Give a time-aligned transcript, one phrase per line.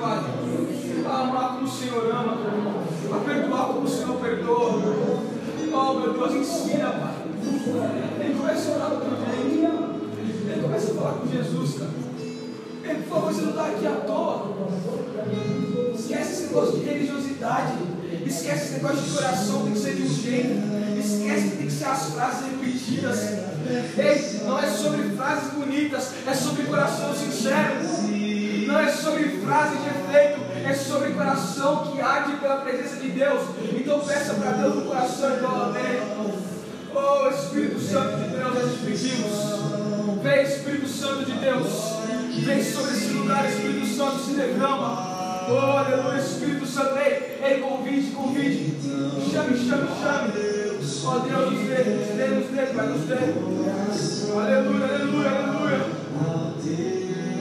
[0.00, 0.24] Pai.
[1.06, 2.38] A amar como o Senhor ama,
[3.12, 4.82] a perdoar como o Senhor perdoa.
[5.72, 7.14] Oh, meu Deus, ensina, Pai.
[8.20, 9.70] Ele começa a orar outro dia,
[10.52, 11.90] Ele começa a falar com Jesus, cara.
[12.82, 14.56] Ele, por favor, você não está aqui à toa.
[15.94, 17.72] Esquece esse negócio de religiosidade.
[18.26, 20.80] Esquece esse negócio de coração, tem que ser de um jeito.
[20.98, 23.18] Esquece que tem que ser as frases repetidas.
[23.98, 28.19] Ei, não é sobre frases bonitas, é sobre coração sincero
[28.70, 33.42] não é sobre frase de efeito, é sobre coração que arde pela presença de Deus.
[33.74, 36.00] Então peça para Deus um coração igual a dele.
[36.94, 40.22] Oh Espírito Santo de Deus, nós te pedimos.
[40.22, 41.68] Vem Espírito Santo de Deus.
[42.44, 45.20] Vem sobre esse lugar, Espírito Santo se derrama.
[45.48, 48.76] Oh, aleluia, Espírito Santo, ei, ei, convide, convide.
[49.32, 50.60] Chame, chame, chame.
[51.02, 53.14] Ó Deus, nos dê, nos dê, nos dê, nos dê.
[54.32, 55.80] Aleluia, aleluia, aleluia.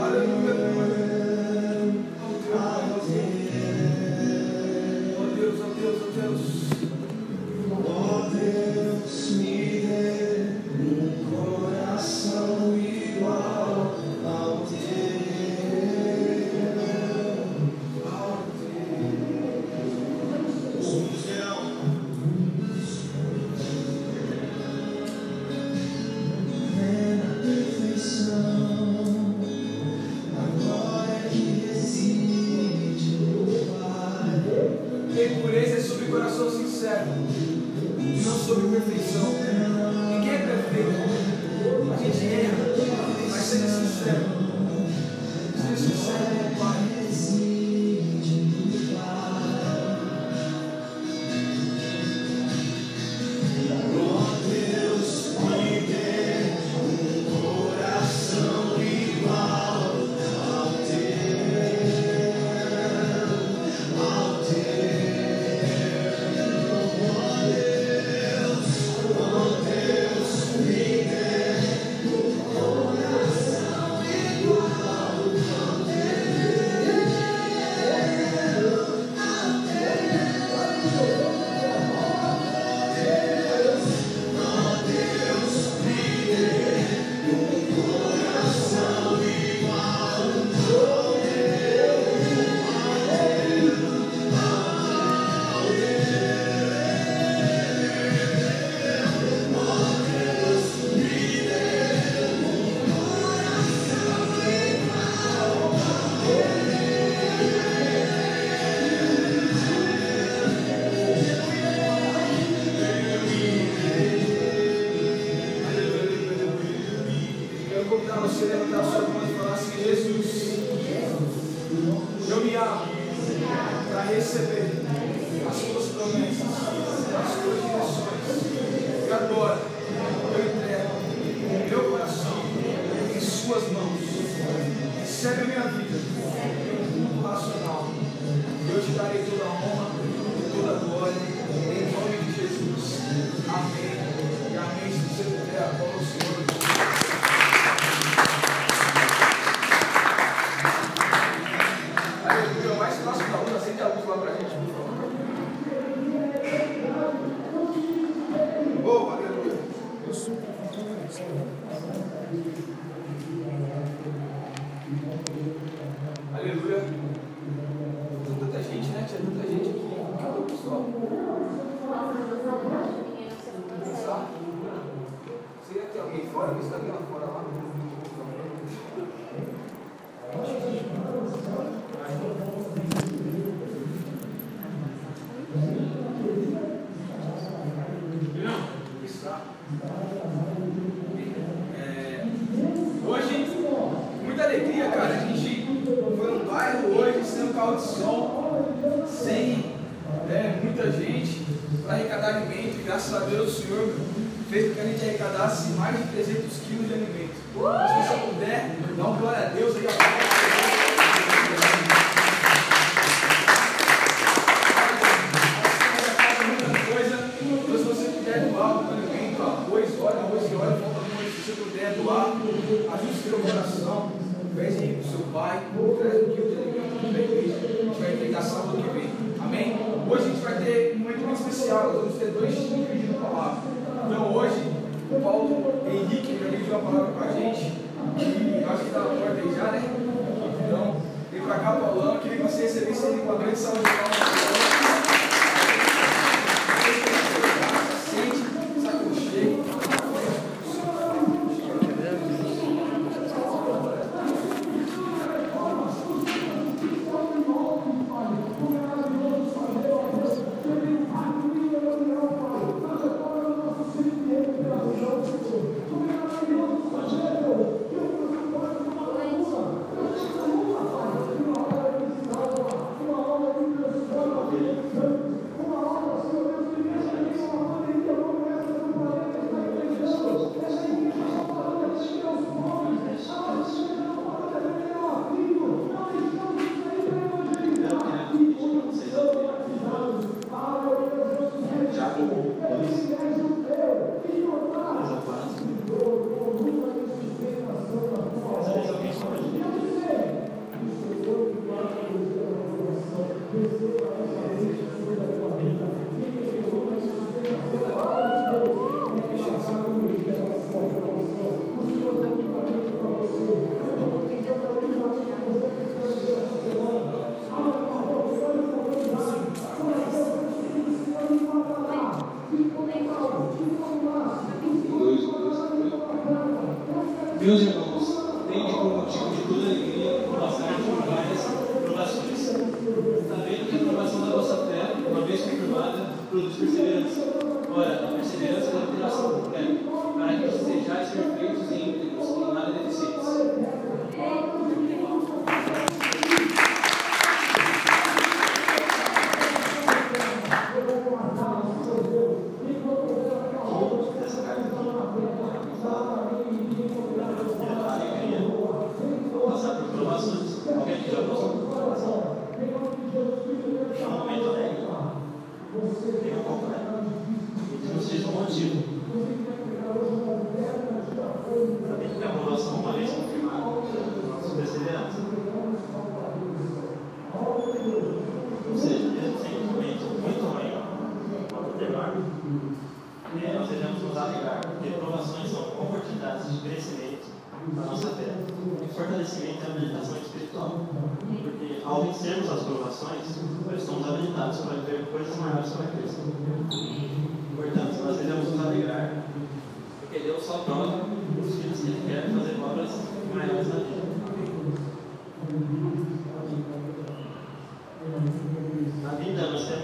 [0.01, 0.78] Aleluia, aleluia.
[9.31, 10.38] me there.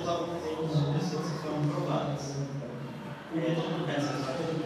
[0.06, 2.36] total com todos pessoas que foram provadas.
[3.34, 4.64] O método pensa que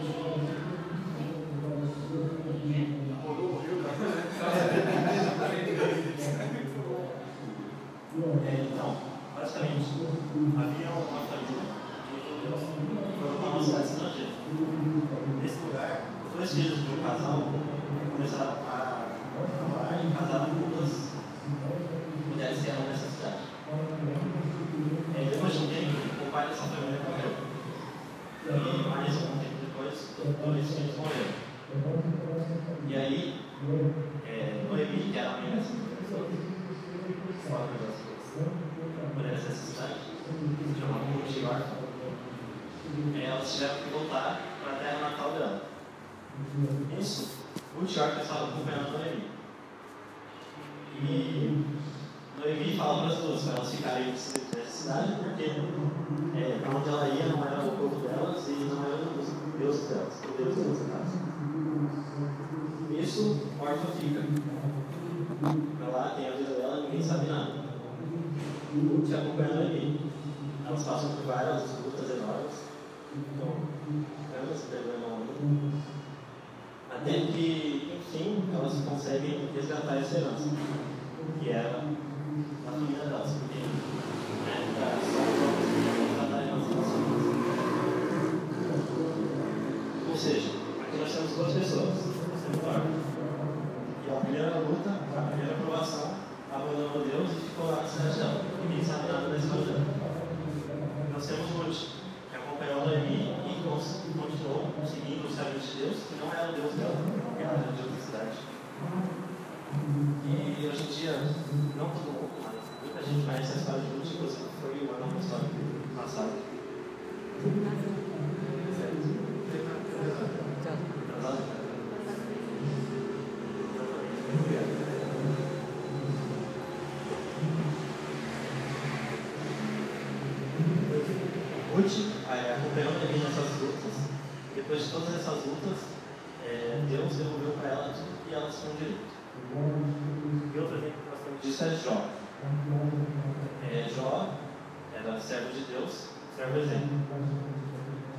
[146.40, 146.96] Serve exemplo.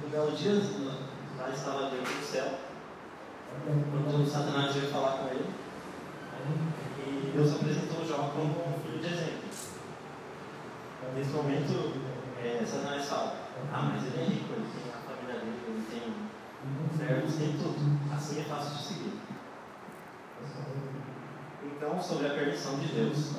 [0.05, 0.53] Um belo dia,
[1.39, 2.53] lá estava Deus no céu,
[3.65, 5.49] quando Satanás veio falar com ele.
[6.99, 9.49] E Deus apresentou Jó como um filho de exemplo.
[11.15, 11.99] Nesse momento,
[12.39, 13.37] é, Satanás fala:
[13.73, 18.13] Ah, mas ele é rico, ele tem a família dele, ele tem servos, tem tudo.
[18.13, 19.19] Assim é fácil de seguir.
[21.63, 23.33] Então, sobre a permissão de Deus,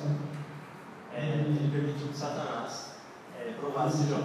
[1.13, 2.93] é, ele permitiu que Satanás
[3.39, 4.17] é, provasse Jó.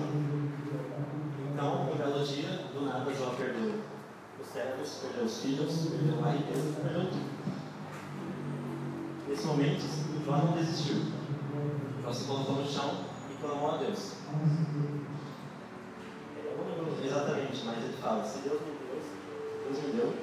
[1.59, 3.81] Então, um belo dia, do nada, Jó perdeu
[4.40, 7.31] os servos, perdeu os filhos, perdeu a riqueza, perdeu tudo.
[9.27, 9.83] Nesse momento,
[10.25, 11.03] Jó não desistiu.
[12.01, 14.18] Jó se colocou no chão e clamou a Deus.
[16.37, 19.03] Eu não lembro exatamente, mas ele fala: Se Deus me deu,
[19.64, 20.14] Deus me deu.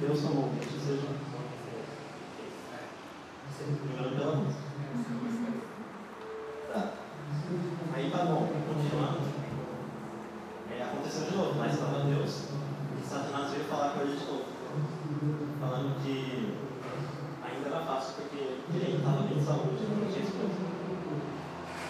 [0.00, 1.06] Deus tomou, que seja.
[3.86, 4.73] Lembrando pela música.
[11.14, 12.44] aconteceu de novo, mas estava Deus.
[12.98, 14.44] E Satanás veio falar com ele de novo.
[15.60, 16.56] Falando que
[17.42, 18.36] ainda era fácil, porque
[18.74, 20.58] ele estava bem de saúde, não tinha esposa.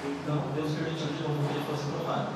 [0.05, 2.34] Então Deus permitiu de novo que ele fosse provado.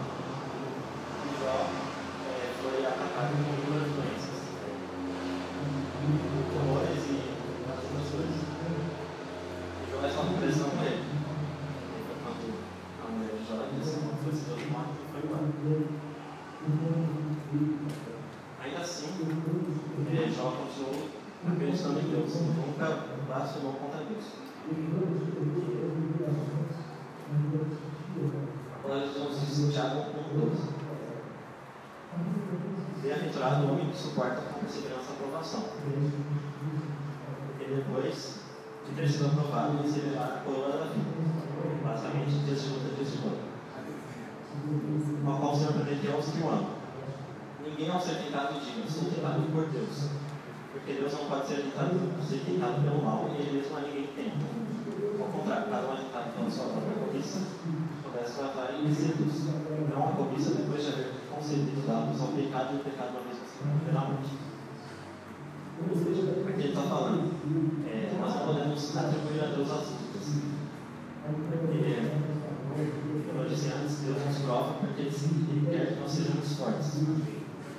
[76.59, 76.91] fortes,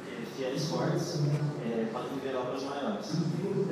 [0.07, 3.07] É, fortes, Esportes, é, é, é para viver obras maiores.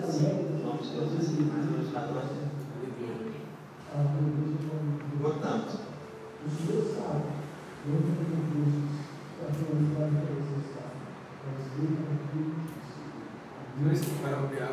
[0.03, 2.51] Assim, em nome de Deus, vai ser mais glorificado na terra.
[5.21, 5.79] Portanto,
[6.45, 7.31] os dois sabem,
[7.85, 8.41] eu não tenho
[9.39, 10.81] para glorificar a presença,
[13.81, 14.71] mas Deus que vai operar,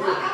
[0.00, 0.29] Yeah.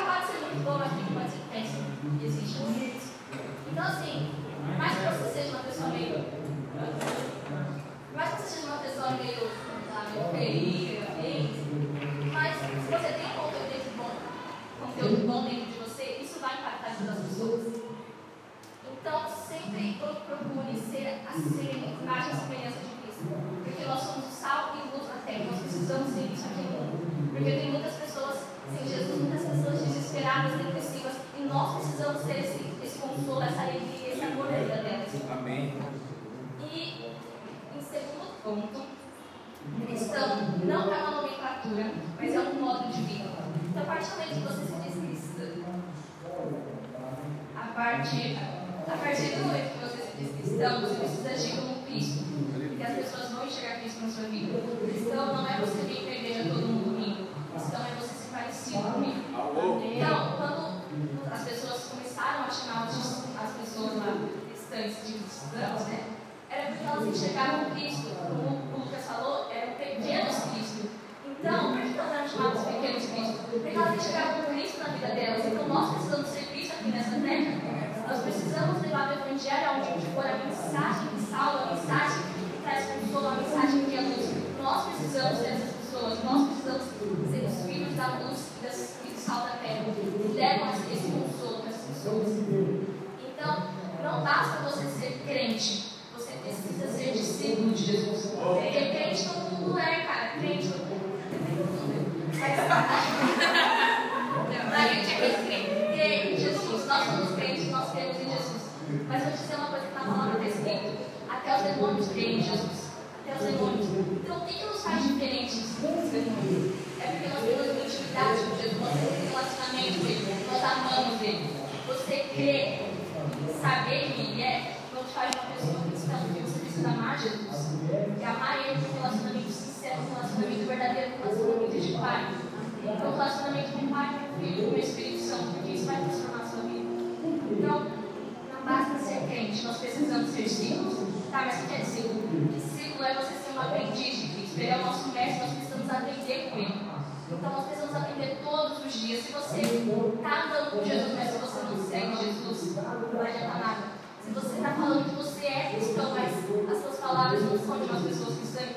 [149.27, 153.59] Se você está andando com Jesus, mas se você não segue Jesus, não vai adiantar
[153.59, 153.83] nada.
[154.23, 156.33] Se você está falando que você é cristão, mas
[156.71, 158.77] as suas palavras não são de cristãs,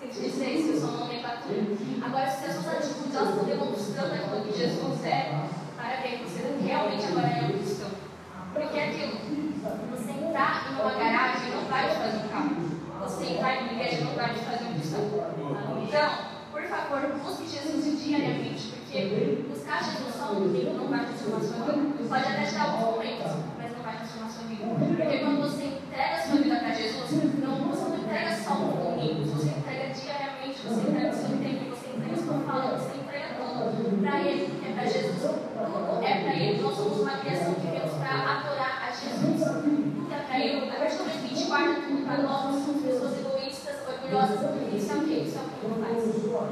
[0.00, 1.60] sem te dizer isso, eu sou uma nomenclatura.
[2.02, 7.04] Agora, se as suas atitudes elas estão demonstrando aquilo que Jesus é, parabéns, você realmente
[7.04, 7.90] agora é um cristão.
[8.54, 9.18] Porque é aquilo,
[9.90, 12.56] você entrar em uma garagem não vai te fazer um carro.
[13.00, 15.00] Você entrar em uma igreja não vai te fazer um cristão.
[15.86, 16.10] Então,
[16.50, 19.82] por favor, busque Jesus diariamente, porque buscar
[20.34, 21.74] no domingo não vai sua vida.
[22.08, 24.64] Pode até te dar alguns momentos, mas não vai transformar sua vida.
[24.70, 27.10] Porque quando você entrega sua vida para Jesus,
[27.42, 31.74] não, você não entrega só no domingo, você entrega diariamente, você entrega o seu tempo,
[31.74, 35.22] você entrega a sua fala, você entrega tudo para Ele, é para Jesus.
[35.22, 36.62] Tudo é para Ele.
[36.62, 39.42] Nós somos uma criação que viemos para adorar a Jesus.
[39.42, 40.70] Tudo é para Ele.
[40.70, 43.74] A partir do momento que a gente guarda tudo para nós, nós somos pessoas egoístas,
[43.90, 44.38] orgulhosas.
[44.70, 45.14] Isso é o que?
[45.18, 45.98] Isso é o que não faz.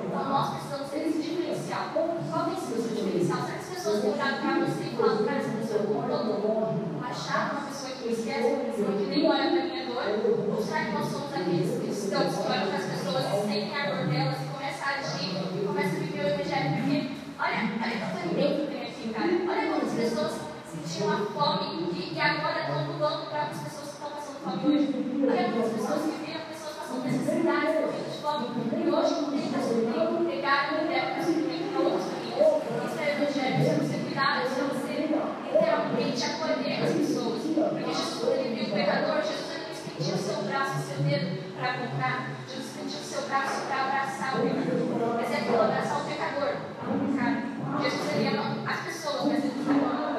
[0.02, 1.81] Então nós precisamos ter esse diferencial.
[1.92, 3.42] Qual tem sido o seu diferencial?
[3.44, 6.02] Será que as pessoas têm olhado para você e falado, cara, essa pessoa é como
[6.08, 6.92] todo mundo?
[6.96, 10.02] Uma pessoa que me esquece, uma pessoa que nem olha para a minha dor?
[10.56, 13.86] Ou será que nós somos aqueles cristãos que olham para as pessoas e sentem a
[13.92, 16.68] dor delas e começam a agir e começam a viver o evangelho?
[16.72, 16.96] Porque
[17.38, 19.28] olha, olha quanto alimento tem aqui, cara.
[19.28, 20.32] Olha quantas pessoas
[20.64, 24.64] sentiam a fome e, e agora estão doando para as pessoas que estão passando fome
[24.64, 24.88] hoje.
[25.28, 28.44] Olha quantas pessoas que viram pessoas passando necessidades, morrendo de fome.
[28.80, 32.48] E hoje não tem para suprir, pegar e levar para suprimento para outras famílias.
[32.82, 37.42] Isso é evangelho, cuidar, isso é você literalmente acolher as pessoas.
[37.42, 41.54] Porque Jesus, ele viu o pecador, Jesus ele estendia o seu braço, o seu dedo
[41.58, 42.30] para comprar.
[42.46, 45.14] Jesus estendia o seu braço para abraçar o pecador.
[45.16, 46.48] Mas é abraçar o pecador,
[46.82, 47.82] pecado.
[47.82, 50.11] Jesus ele ama as pessoas, mas ele não ama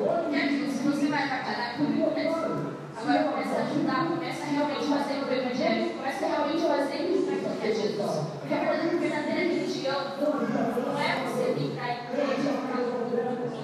[0.00, 2.80] Porque aquilo, se você vai batalhar, tudo começa.
[3.00, 7.26] Agora começa a ajudar, começa a realmente fazer o evangelho, começa a realmente fazer isso
[7.26, 8.10] para que é Jesus.
[8.40, 13.16] Porque a verdadeira, verdadeira religião não é você vir para a igreja, para o mundo.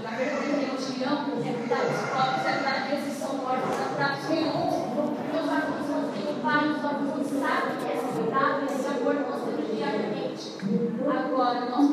[0.06, 4.16] A verdadeira religião é cuidar dos pobres, é cuidar aqueles que são mortos, é cuidar
[4.16, 4.76] dos feios.
[5.32, 10.56] Meus avós não têm pai, os avós não sabem esse cuidado, esse amor constante diariamente.
[11.06, 11.85] Agora, nós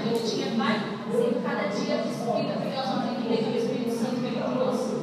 [0.00, 0.80] a gente vai
[1.12, 4.96] sendo cada dia destruída, porque nós vamos entender que o Espírito Santo vem trouxe.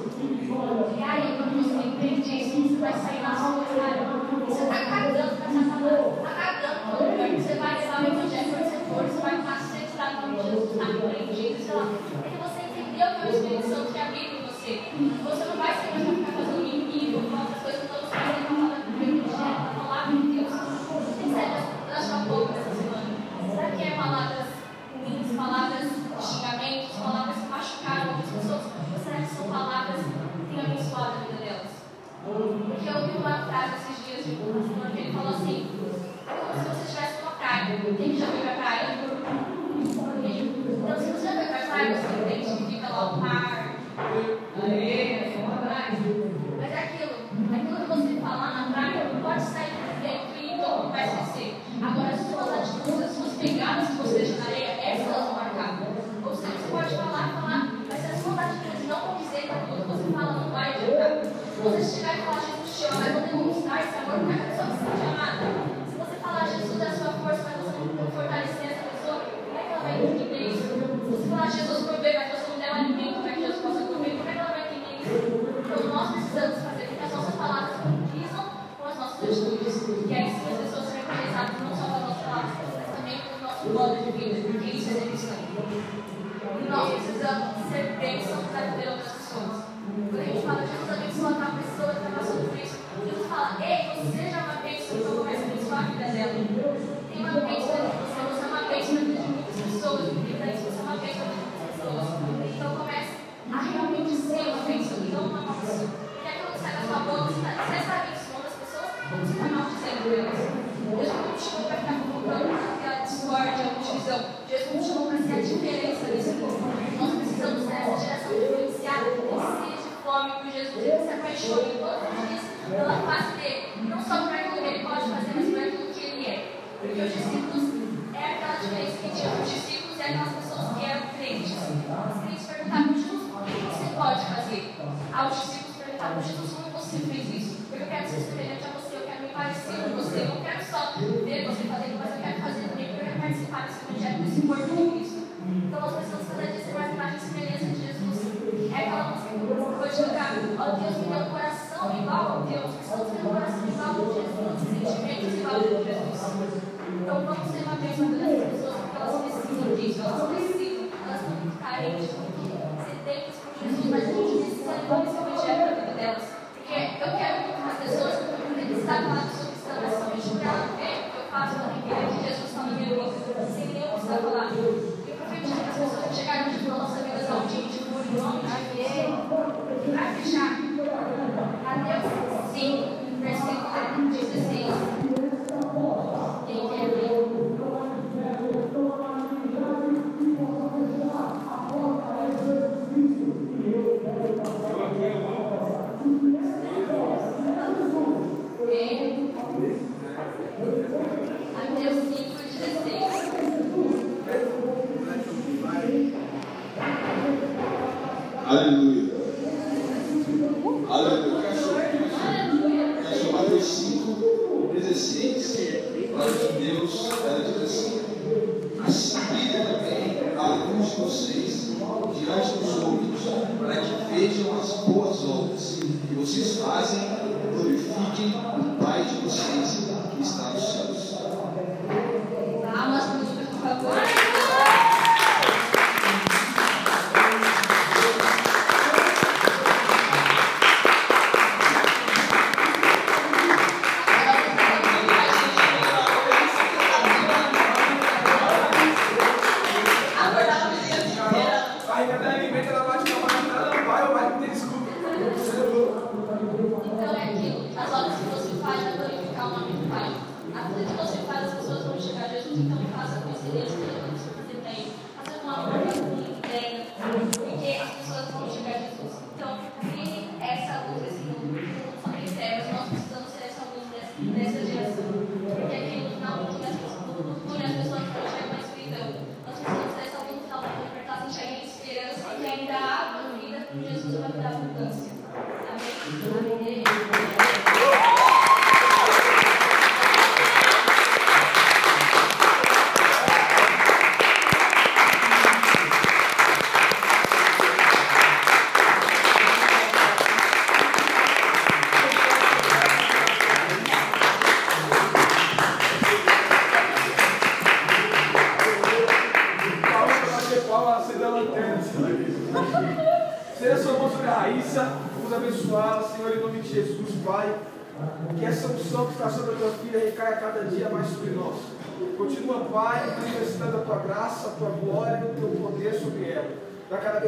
[0.98, 4.18] E aí, quando você entende isso, você vai sair na rua, cara.
[4.48, 7.38] Você está cagando com essa palavra, está cagando todo mundo.
[7.38, 10.72] Você vai levar o evangelho quando você for, você vai passar, você está com Jesus,
[10.72, 11.86] está compreendido, sei lá.
[11.86, 14.72] É porque você entendeu que o Espírito Santo te abriu em você.
[14.98, 17.22] Você não vai ser mais ficar fazendo inimigo,
[33.08, 35.68] ouvi uma frase esses dias de curso, onde ele falou assim:
[36.28, 38.67] como se você tivesse uma praga, que já veio pra praga?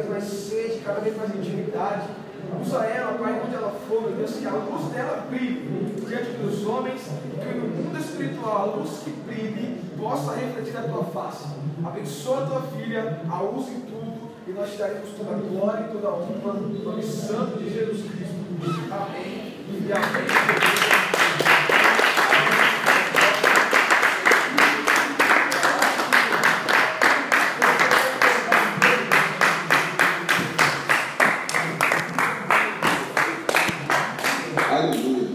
[0.00, 2.08] Vez mais sede, cada vez mais intimidade.
[2.60, 6.66] Usa ela, Pai, onde ela for, meu Deus, que a luz dela brilhe diante dos
[6.66, 11.44] homens, que no mundo espiritual a luz que brilhe possa refletir a tua face.
[11.84, 15.86] Abençoa a tua filha, a use em tudo, e nós te daremos toda a glória
[15.88, 18.40] e toda a honra no nome santo de Jesus Cristo.
[18.90, 19.54] Amém.
[19.70, 20.26] E amém.
[34.70, 35.28] Aleluia.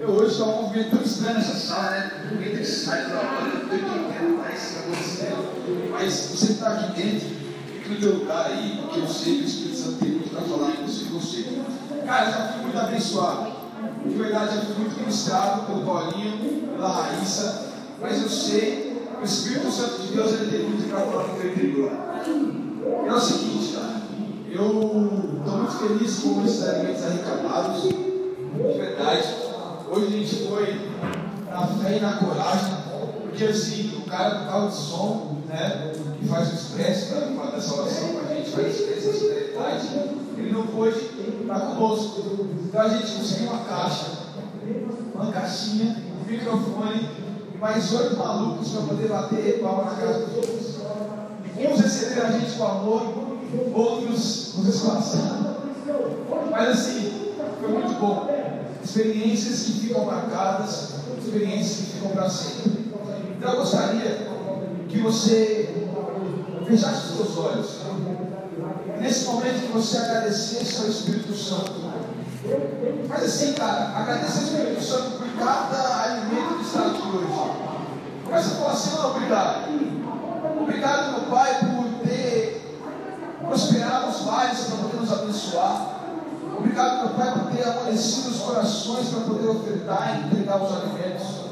[0.00, 2.28] Eu hoje estou um movimento tão estranho nessa sala, né?
[2.30, 5.90] Ninguém tem sai da hora, eu não estou entendendo mais o que está acontecendo.
[5.90, 9.42] Mas você que está aqui dentro, fica no teu lugar aí, porque eu sei que
[9.42, 11.44] o Espírito Santo tem muito para falar em você e você.
[12.06, 13.52] Cara, eu já fui muito abençoado.
[14.06, 19.24] De verdade, já fui muito ministrado pelo Paulinho, pela Raíssa, mas eu sei que o
[19.24, 21.90] Espírito Santo de Deus ele tem muito para falar no teu interior.
[23.04, 24.02] E é o seguinte, cara,
[24.50, 24.66] eu
[25.38, 29.44] estou muito feliz com esses alimentos arrecadados, de verdade.
[29.90, 30.80] Hoje a gente foi
[31.50, 32.74] na fé e na coragem,
[33.22, 37.60] porque assim, o cara do carro de som, né, que faz o expresso da, da
[37.60, 39.88] salvação com a gente, faz expresso da solidariedade,
[40.38, 42.22] ele não pôde estar conosco.
[42.64, 44.06] Então a gente conseguiu uma caixa,
[45.14, 47.08] uma caixinha, um microfone
[47.54, 50.74] e mais oito malucos para poder bater palma na casa dos outros.
[51.56, 53.14] Uns receberam a gente com amor,
[53.74, 55.54] outros nos escorraçaram.
[56.50, 58.43] Mas assim, foi muito bom.
[58.84, 62.92] Experiências que ficam marcadas, experiências que ficam para sempre.
[63.36, 64.28] Então eu gostaria
[64.88, 65.86] que você
[66.66, 67.66] fechasse os seus olhos.
[69.00, 71.72] Nesse momento que você agradecesse ao Espírito Santo.
[73.08, 77.74] Mas assim, cara, agradeça ao Espírito Santo por cada alimento que está aqui hoje.
[78.24, 79.68] Começa a falar assim, não, obrigado.
[80.60, 82.78] Obrigado, meu Pai, por ter
[83.40, 86.03] prosperado os vales para poder nos abençoar.
[86.58, 91.44] Obrigado, meu Pai, por ter amolecido os corações para poder ofertar e entregar os alimentos.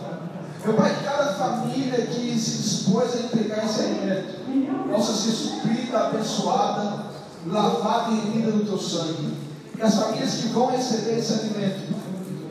[0.65, 7.07] Meu Pai, cada família que se dispôs a entregar esse alimento possa ser suprida, abençoada,
[7.47, 9.37] lavada e remida no teu sangue.
[9.75, 11.95] Que as famílias que vão receber esse alimento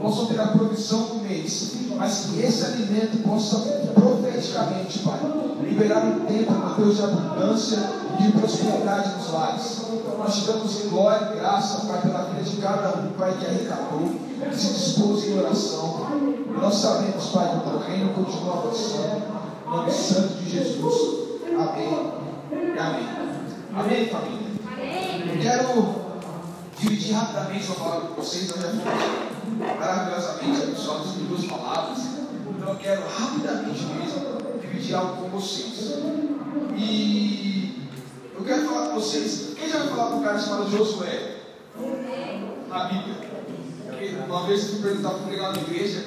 [0.02, 3.58] possam ter a provisão do mês, mas que esse alimento possa
[3.94, 5.20] profeticamente, Pai,
[5.62, 7.78] liberar um tempo, meu Deus, de abundância
[8.20, 9.82] e de prosperidade nos lares.
[10.18, 14.12] Nós te damos glória e graça, Pai, pela vida de cada um, Pai, que arrecadou,
[14.50, 16.08] que se dispôs em oração.
[16.48, 19.22] E nós sabemos, Pai, que o teu reino continua avançando.
[19.66, 21.22] Em nome santo de Jesus.
[21.46, 22.12] Amém.
[22.52, 23.08] E amém.
[23.74, 24.42] Amém, família.
[25.34, 26.01] Eu quero
[26.82, 28.50] dividir rapidamente uma palavra com vocês.
[28.50, 28.80] Eu já fui
[29.60, 32.00] maravilhosamente abençoados em duas palavras.
[32.58, 36.00] Então eu quero rapidamente mesmo dividir algo com vocês.
[36.76, 37.88] E
[38.36, 39.54] eu quero falar com vocês.
[39.56, 41.38] Quem já vai falar com um cara chamado Josué?
[42.68, 43.32] Na Bíblia.
[44.28, 46.06] Uma vez eu fui perguntar para pregar na igreja.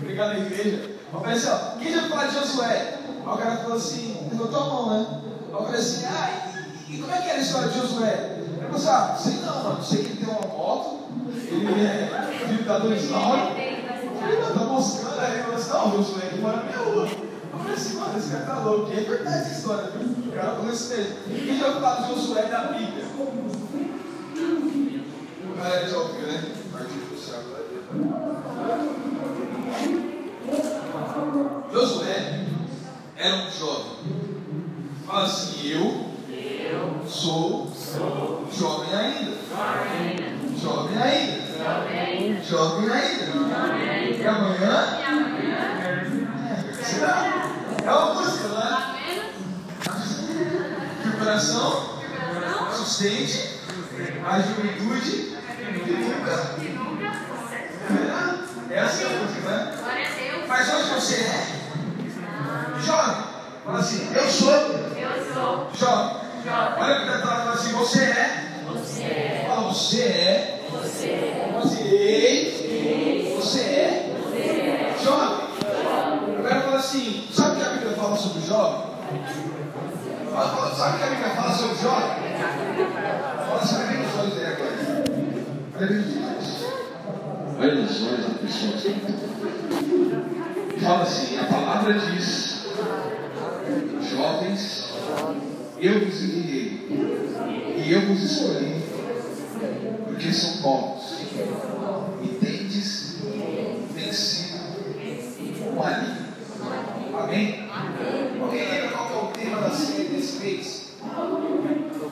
[0.00, 0.90] Pregar na igreja.
[1.12, 2.98] Eu falei assim, ó, quem já falar de Josué?
[3.02, 5.22] Aí o cara falou assim, levantou a mão, né?
[5.50, 6.52] Eu falei assim, ah,
[6.88, 8.39] e, e como é que era a história de Josué?
[8.74, 9.82] Assim, ah, sei não, mano.
[9.82, 11.00] Sei que ele tem uma moto,
[11.48, 13.52] ele é filho da Dorival.
[13.56, 17.08] Ele tá moscando aí, ele falou assim, não, Josué, que mora na minha rua.
[17.52, 18.92] Eu falei assim, mano, esse cara tá louco.
[18.92, 20.08] E é verdade essa história, viu?
[20.28, 21.16] O cara falou isso mesmo.
[21.26, 23.04] Quem já vai falar de Josué da Bíblia?
[25.44, 26.44] O cara já ouviu, né?
[26.72, 27.40] Partido do céu,
[31.72, 32.46] Josué
[33.16, 33.96] era um jovem.
[35.06, 36.09] Fala assim, eu,
[37.08, 37.70] sou,
[38.52, 39.32] jovem ainda.
[40.60, 42.42] Jovem ainda.
[42.42, 43.24] Jovem ainda.
[44.16, 44.76] E amanhã?
[46.82, 47.16] Será?
[47.84, 48.68] É uma música, né?
[51.02, 51.98] Que o coração
[52.72, 53.60] sustente
[54.24, 55.36] a juventude
[55.84, 57.10] que nunca.
[58.70, 59.58] É essa é a música, né?
[60.46, 61.60] Mas hoje você é
[62.84, 63.30] jovem.
[63.64, 66.29] Fala assim, eu sou jovem.
[66.48, 68.50] Olha para o fala assim, você é.
[69.46, 70.60] Fala, você é.
[70.70, 75.46] Fala assim, ei, você é jovem.
[76.36, 78.90] Eu quero falar assim, sabe o que a Bíblia fala sobre jovem?
[80.32, 82.10] Fala, fala, Sabe o que a Bíblia fala sobre jovem?
[83.46, 85.04] Fala assim, olha bem nos olhos dele agora.
[85.76, 86.64] Olha bem nos olhos.
[87.58, 88.72] Olha nos olhos da pessoa
[90.82, 92.66] Fala assim, a palavra diz,
[94.10, 94.90] jovens,
[95.82, 96.86] eu vos enviei.
[97.78, 98.82] E eu vos escolhi.
[100.04, 101.20] Porque são bons.
[102.22, 103.16] E tendes
[103.94, 104.58] vencido
[105.70, 106.20] o maligno.
[107.18, 107.66] Amém?
[108.42, 110.90] Alguém lembra é qual é o tema da série desse mês?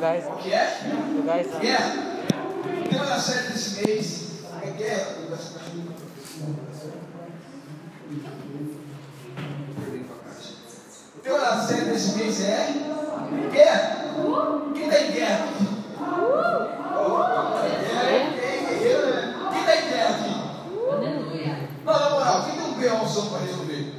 [0.01, 0.29] É?
[0.33, 0.81] O que é?
[1.19, 1.95] O Guerra.
[2.85, 4.29] O tema da série desse mês
[4.63, 5.17] é guerra.
[11.17, 13.08] O tema da série desse mês é
[13.51, 14.05] guerra.
[14.75, 15.67] Quem tem guerra aqui?
[19.53, 20.33] Quem tem guerra aqui?
[21.85, 23.93] Não, na moral, quem tem um B.O.zão para resolver?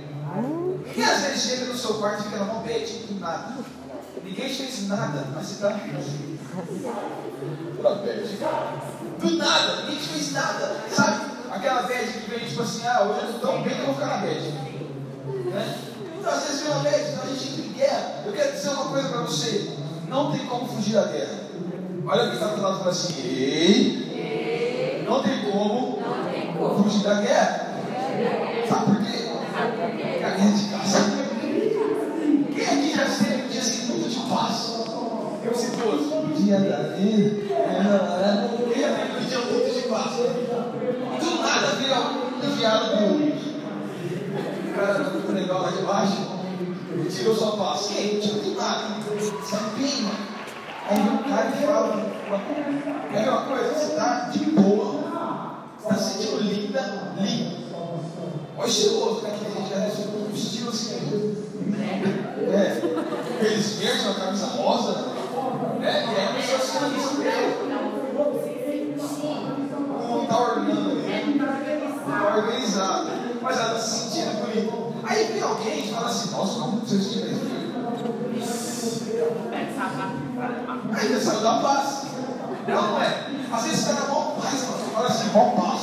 [0.93, 2.63] Quem às vezes chega no seu quarto e fica na mão
[3.07, 3.57] do nada?
[4.23, 5.27] Ninguém fez nada,
[7.75, 8.37] Pura bad.
[9.19, 10.81] Do nada, ninguém fez nada.
[10.91, 11.25] Sabe?
[11.51, 13.95] Aquela bad que vem tipo assim, ah, hoje eu estou tão bem que eu vou
[13.95, 14.41] ficar na bad.
[14.41, 15.77] Né?
[16.19, 18.23] Então às vezes vem uma bad, então a gente guerra.
[18.25, 19.71] Eu quero dizer uma coisa para você.
[20.07, 21.39] Não tem como fugir da guerra.
[22.05, 25.99] Olha o que está do lado e fala assim, ei, não tem como
[26.83, 27.69] fugir da guerra.
[28.67, 29.29] Sabe por quê?
[29.53, 30.99] Porque a guerra é de casa.
[32.53, 34.79] Quem aqui já esteve um dia assim muito de paz?
[35.45, 35.51] Eu
[35.87, 36.09] hoje.
[36.13, 37.29] O dia da vida.
[37.47, 40.11] Quem já teve um dia muito de paz?
[41.19, 41.97] Do nada vira
[42.43, 46.28] enviado do cara do legal lá de baixo.
[47.19, 47.87] Tirou sua paz.
[47.87, 48.17] Quem?
[48.17, 48.83] Tipo, do nada.
[48.87, 49.03] Mano?
[50.87, 52.09] Aí um cara fala.
[53.13, 55.01] É uma coisa, você está de boa.
[55.77, 57.57] Está sentindo linda, lindo.
[58.57, 59.37] Olha o estiloso, né?
[59.37, 61.35] Que a gente já recebeu um estilo assim.
[62.53, 63.45] É.
[63.45, 64.91] Eles verdes, uma camisa rosa.
[65.79, 66.05] Né?
[66.05, 67.69] E aí a pessoa assim, isso mesmo.
[70.07, 71.35] Não está ornando ali.
[71.97, 73.09] Está organizado.
[73.41, 73.98] Mas ela se.
[75.09, 77.29] Aí vem alguém e fala assim, nossa, como você estiver
[80.93, 82.03] Aí você saiu da paz.
[82.67, 83.27] Não, não é.
[83.51, 84.91] Às vezes você está na paz, mano.
[84.93, 85.81] Fala assim, maior paz.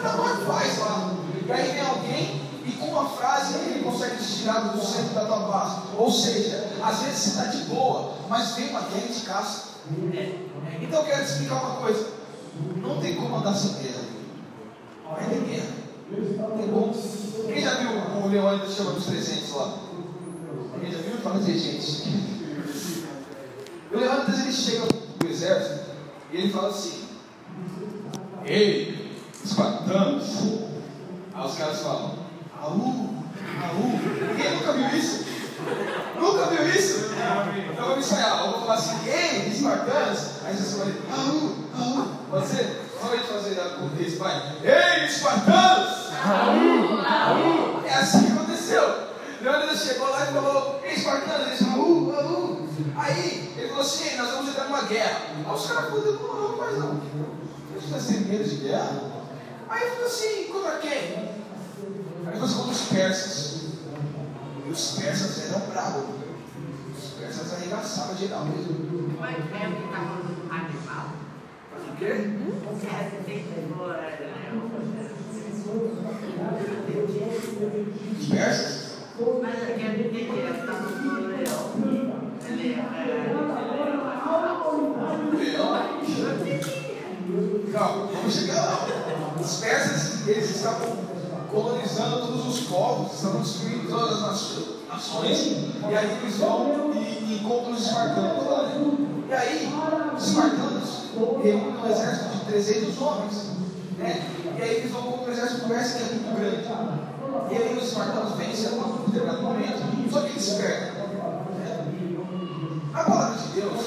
[0.00, 1.10] Na maior paz lá.
[1.44, 5.24] E aí vem alguém e com uma frase ele consegue te tirar do centro da
[5.24, 5.78] tua paz.
[5.98, 9.62] Ou seja, às vezes você está de boa, mas vem uma guerra de caça.
[10.80, 12.06] Então eu quero te explicar uma coisa.
[12.76, 14.04] Não tem como andar sem guerra.
[15.10, 15.87] Vai ter guerra.
[16.10, 17.90] Quem já viu
[18.24, 19.78] o Leônidas chama dos 300 lá?
[20.80, 21.18] Quem já viu?
[21.18, 22.08] Fala assim, gente.
[23.92, 25.90] O Leônidas ele chega do exército
[26.32, 27.08] e ele fala assim:
[28.46, 29.12] Ei,
[29.44, 30.24] espartanos.
[31.34, 32.14] Aí os caras falam:
[32.58, 33.22] Aú,
[33.62, 34.34] aú.
[34.34, 35.26] Quem nunca viu isso?
[36.18, 37.10] Nunca viu isso?
[37.72, 38.46] Então vamos ensaiar.
[38.46, 40.18] Eu vou falar assim: Ei, espartanos.
[40.42, 42.08] Aí você vai aú, aú.
[42.30, 42.64] Você?
[42.64, 43.58] Só a gente fazer
[44.00, 44.56] isso, vai.
[44.62, 46.08] Ei, espartanos!
[46.24, 47.86] Aú, aú.
[47.86, 49.08] É assim que aconteceu.
[49.40, 51.46] Leônidas chegou lá e falou: Ei, espartanos.
[51.46, 52.68] Eles falaram: Aú, aú.
[52.96, 55.20] Aí ele falou assim: nós vamos entrar numa guerra.
[55.46, 56.90] Aí os caras falaram: não, não, mas não.
[56.90, 59.02] A gente está sem medo de guerra.
[59.68, 60.90] Aí ele falou assim: contra quem?
[60.90, 61.38] Aí
[62.26, 63.58] ele falou assim: contra os persas.
[64.66, 66.04] E os persas eram bravos.
[66.96, 69.16] Os persas arregaçavam geral mesmo.
[69.20, 70.37] Mas é o que está animal?
[71.98, 72.12] O quê?
[72.12, 72.86] O que
[78.20, 78.98] Os persas?
[79.42, 81.58] Mas eu quero entender, está falando leão.
[88.12, 88.86] Vamos chegar lá.
[89.40, 90.98] Os persas, eles estavam
[91.50, 94.20] colonizando todos os povos, estavam destruindo todas as
[94.88, 95.38] nações.
[95.90, 98.70] E aí eles vão e, encontram os espartanos lá.
[99.28, 99.68] E aí,
[100.16, 103.48] os espartanos reúnem um exército de 300 homens.
[103.98, 104.22] Né?
[104.56, 107.08] E aí eles vão contra o exército persa que é muito grande.
[107.50, 110.92] E aí os espartanos vencem a um determinado momento, só que eles perdem.
[111.58, 112.18] Né?
[112.94, 113.80] A palavra de Deus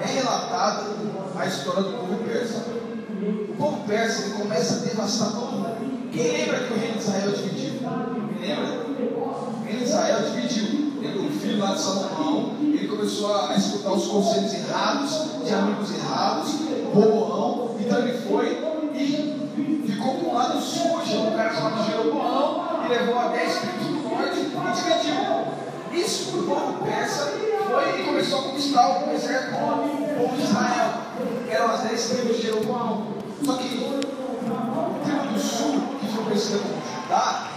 [0.00, 0.84] é relatada
[1.36, 2.64] a história do povo persa.
[3.48, 6.10] O povo persa ele começa a devastar todo mundo.
[6.12, 7.80] Quem lembra que o reino de Israel dividiu?
[8.38, 8.84] Quem lembra?
[8.94, 10.92] O reino de Israel dividiu.
[11.00, 12.53] Lembra o filho lá de Salomão?
[13.04, 15.10] Começou a escutar os conselhos errados,
[15.44, 16.52] de amigos errados,
[16.94, 17.76] Roboão.
[17.78, 18.46] Então ele foi
[18.94, 21.18] e ficou com o lado sujo.
[21.18, 24.44] Um cara chamado Jeroboão e levou a 10 tribos do norte e
[24.74, 26.02] dividiu.
[26.02, 27.34] Isso o povo persa
[27.66, 30.94] foi e começou a conquistar o exército do povo de Israel.
[31.50, 33.06] Eram as 10 tribos de Jeroboão.
[33.44, 37.50] Só que a tribo do sul, que foi conhecida como Judá,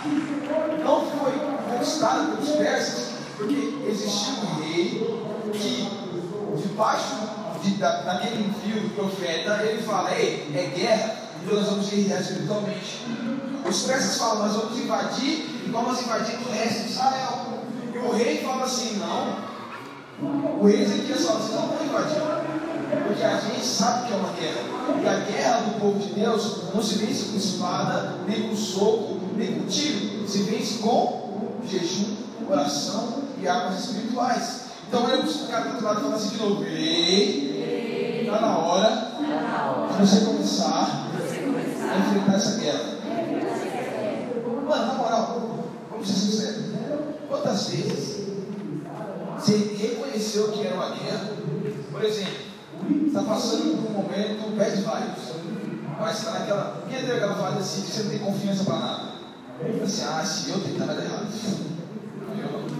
[0.84, 1.32] não foi
[1.72, 5.18] conquistada pelos persas, porque existia um rei
[5.54, 5.90] que,
[6.78, 7.16] debaixo
[7.64, 12.22] de, da, daquele envio do profeta, ele fala: Ei, é guerra, então nós vamos guerrear
[12.22, 13.04] espiritualmente.
[13.68, 17.48] Os persas falam: Nós vamos invadir e vamos invadir o resto de Israel.
[17.92, 19.48] E o rei fala assim: Não.
[20.60, 22.22] O rei Ezequias fala assim: Não vou invadir.
[23.06, 24.62] Porque a gente sabe que é uma guerra.
[25.02, 29.20] E a guerra do povo de Deus não se vence com espada, nem com soco,
[29.36, 30.28] nem com tiro.
[30.28, 32.16] Se vence com jejum,
[32.48, 34.67] oração e armas espirituais.
[34.88, 37.48] Então olha para o cara do outro lado e fala assim de novo: Ei,
[38.28, 39.12] Está na hora
[39.90, 42.98] de você começar a enfrentar essa guerra.
[44.68, 46.66] Mano, na moral, vamos ser sinceros.
[47.30, 48.28] Quantas vezes
[49.38, 51.30] você reconheceu que era uma guerra?
[51.90, 52.34] Por exemplo,
[52.90, 55.38] você está passando por um momento bad vibes.
[55.98, 56.84] Mas está naquela.
[56.90, 59.04] Quem é aquela fase assim que você não tem confiança para nada?
[59.84, 61.28] Assim, ah, se eu tentar vai dar errado.
[62.38, 62.77] Eu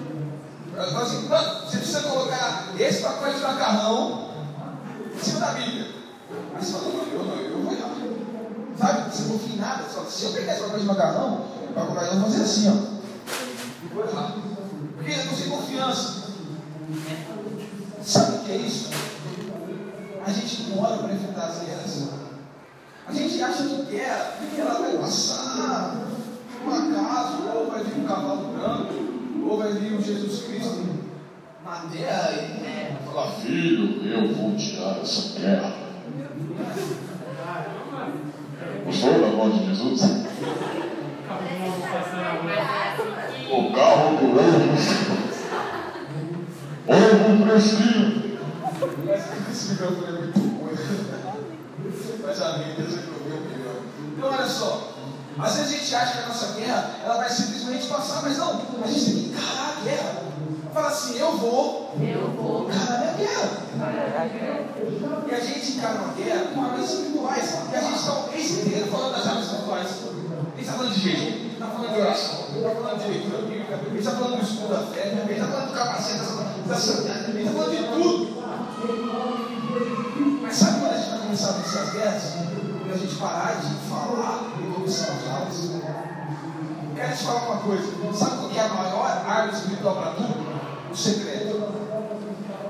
[0.78, 4.30] assim, você precisa colocar esse pacote de macarrão
[5.16, 5.88] em cima da Bíblia.
[6.56, 7.96] Aí você fala, não, eu não, eu vou errar.
[8.78, 9.10] Sabe?
[9.12, 9.84] Você não confia em nada.
[9.84, 12.74] Se eu pegar esse pacote de macarrão, eu vou fazer assim, ó.
[13.94, 14.04] Vou.
[14.96, 16.28] Porque eu não tenho confiança.
[18.04, 18.90] Sabe o que é isso?
[20.26, 22.10] A gente mora para enfrentar as guerras.
[23.08, 25.96] A gente acha que guerra, ela vai passar
[26.64, 29.07] por um acaso, ou vai vir um cavalo branco,
[29.48, 30.86] ou vai vir um Jesus Cristo
[31.64, 35.74] na terra e falar, filho, eu vou tirar essa guerra.
[38.86, 40.02] Gostou da voz de Jesus?
[43.50, 44.68] O carro do ovo.
[46.88, 48.38] Ovo fresquinho.
[49.50, 50.76] Esse microfone é muito ruim.
[52.26, 53.76] Mas a minha Deus resolveu o melhor.
[54.18, 54.87] Então olha só.
[55.40, 58.62] Às vezes a gente acha que a nossa guerra ela vai simplesmente passar, mas não.
[58.84, 60.24] A gente tem que encarar a guerra.
[60.74, 61.96] Fala assim, eu vou.
[62.00, 62.70] Eu vou.
[62.70, 63.50] Encarar a guerra.
[65.28, 67.58] E a gente encara uma guerra com armas espirituais.
[67.72, 69.88] E a gente está o mês inteiro falando das armas espirituais.
[70.58, 74.00] Gente está falando de jejum, está falando de oração, está falando de leitura bíblica, gente
[74.00, 76.20] está falando do escudo da fé, gente está falando do capacete
[76.68, 78.38] da santidade, a gente está falando de tudo.
[80.42, 82.24] Mas sabe quando a gente vai começar a vencer as guerras?
[82.80, 84.57] Quando a gente parar de falar
[84.88, 85.72] usá-las.
[86.96, 87.84] Quero te falar uma coisa.
[88.14, 90.34] Sabe qual que é a maior arma espiritual para tudo?
[90.92, 91.68] O segredo.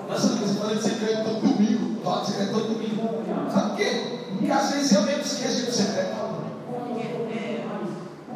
[0.09, 2.01] Nós estamos falando de segredo todo domingo.
[2.03, 3.51] Fala de segredo todo domingo.
[3.53, 4.19] Sabe por quê?
[4.31, 6.27] Porque às vezes eu mesmo esqueço do segredo.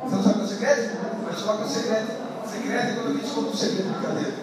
[0.03, 0.97] Você não sabe o segredo?
[1.25, 2.21] Mas falar que o segredo.
[2.51, 4.33] Segredo é quando a gente conta o segredo, brincadeira.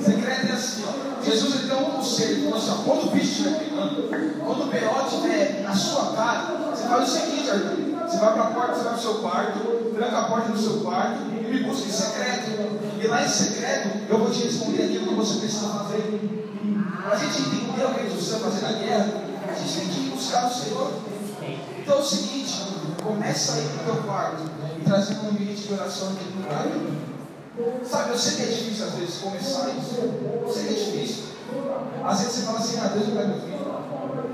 [0.00, 1.24] Segredo é assim, ó.
[1.24, 4.08] Jesus ele deu um conselho, falou assim, ó, quando o bicho estiver pegando,
[4.44, 5.06] quando o B.O.
[5.06, 7.83] estiver na sua cara, você faz o seguinte, Arthur.
[8.06, 10.58] Você vai para a porta, você vai para o seu quarto, tranca a porta do
[10.58, 12.50] seu quarto e me busca em secreto.
[13.00, 16.20] E lá em secreto eu vou te responder aquilo que você precisa fazer.
[17.02, 19.06] Para a gente entender o que gente precisa fazer na guerra,
[19.48, 20.92] a gente tem que buscar o Senhor.
[21.78, 22.62] Então é o seguinte,
[23.02, 24.42] começa a ir para o teu quarto
[24.78, 26.66] e trazer um ambiente de oração aqui no lugar.
[27.84, 30.00] Sabe, eu sei que é difícil às vezes começar isso.
[30.00, 31.24] Eu sei que é difícil.
[32.04, 33.54] Às vezes você fala assim, ah, Deus não vai me ouvir.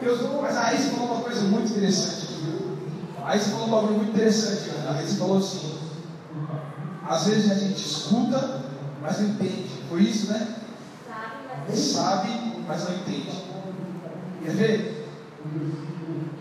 [0.00, 2.29] Deus, mas aí você falou uma coisa muito interessante?
[3.30, 4.98] Aí você falou um bagulho muito interessante, Ana.
[4.98, 5.78] Aí você falou assim,
[7.08, 8.60] às vezes a gente escuta,
[9.00, 9.70] mas não entende.
[9.88, 10.56] Foi isso, né?
[11.72, 13.44] Sabe, mas não entende.
[14.42, 15.08] Quer ver?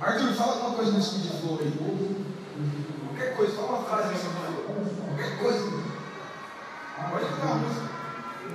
[0.02, 1.72] Arthur, fala alguma coisa no speed flow aí.
[3.06, 4.30] Qualquer coisa, fala uma frase nessa
[5.06, 5.72] Qualquer coisa.
[7.12, 7.90] Pode cantar uma música.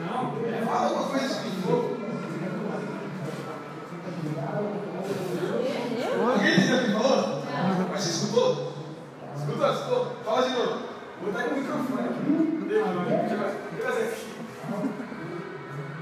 [0.01, 0.67] Não.
[0.67, 1.97] Fala alguma coisa nesse speed flow.
[6.33, 7.45] Alguém entendeu o que ele falou?
[7.95, 8.73] Mas você escutou?
[9.37, 9.71] Escutou?
[9.71, 10.07] Escutou?
[10.25, 10.79] Fala de novo.
[11.23, 12.31] Vou botar com o microfone aqui.
[12.31, 13.05] Não não.
[13.05, 14.35] Eu aqui.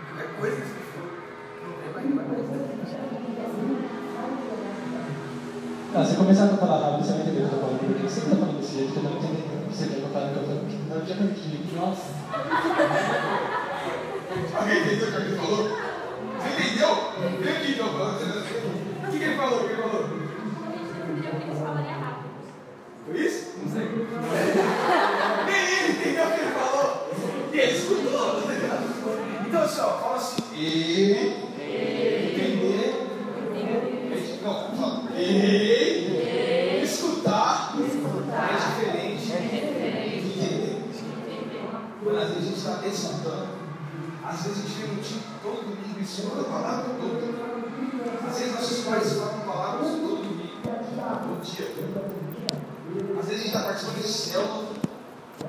[0.09, 0.73] Qualquer coisa que você
[5.93, 8.03] Não, se começar a falar rápido, você vai entender o que eu tô falando, porque
[8.03, 9.43] você está falando desse jeito que eu não entendi.
[9.71, 10.65] Você quer que eu fale o que eu tô falando?
[10.89, 11.77] Não, já entendi.
[11.77, 12.07] Nossa.
[14.57, 15.69] Alguém entendeu o que ele falou?
[16.39, 16.93] Você entendeu?
[17.43, 17.89] Vem aqui, então.
[17.89, 19.59] O que, que ele falou?
[19.59, 20.23] O que ele falou?
[23.05, 23.55] Foi isso?
[23.63, 23.83] Não sei.
[25.47, 27.11] Nem ele entendeu o que ele falou.
[27.53, 28.43] E ele escutou?
[29.47, 30.43] Então, assim, ó, fala assim.
[30.55, 30.63] E.
[32.33, 32.91] Entender.
[34.43, 35.11] Não, fala.
[35.19, 36.83] E.
[36.85, 37.75] Escutar.
[37.77, 39.33] É diferente.
[42.03, 43.49] Quando às vezes a gente está escutando,
[44.25, 47.35] às vezes a gente vem no time todo domingo e escuta a palavra domingo.
[48.29, 52.22] Às vezes nossos pais falam palavras todo domingo, todo dia.
[53.23, 54.65] Às vezes a gente está participando desse célula,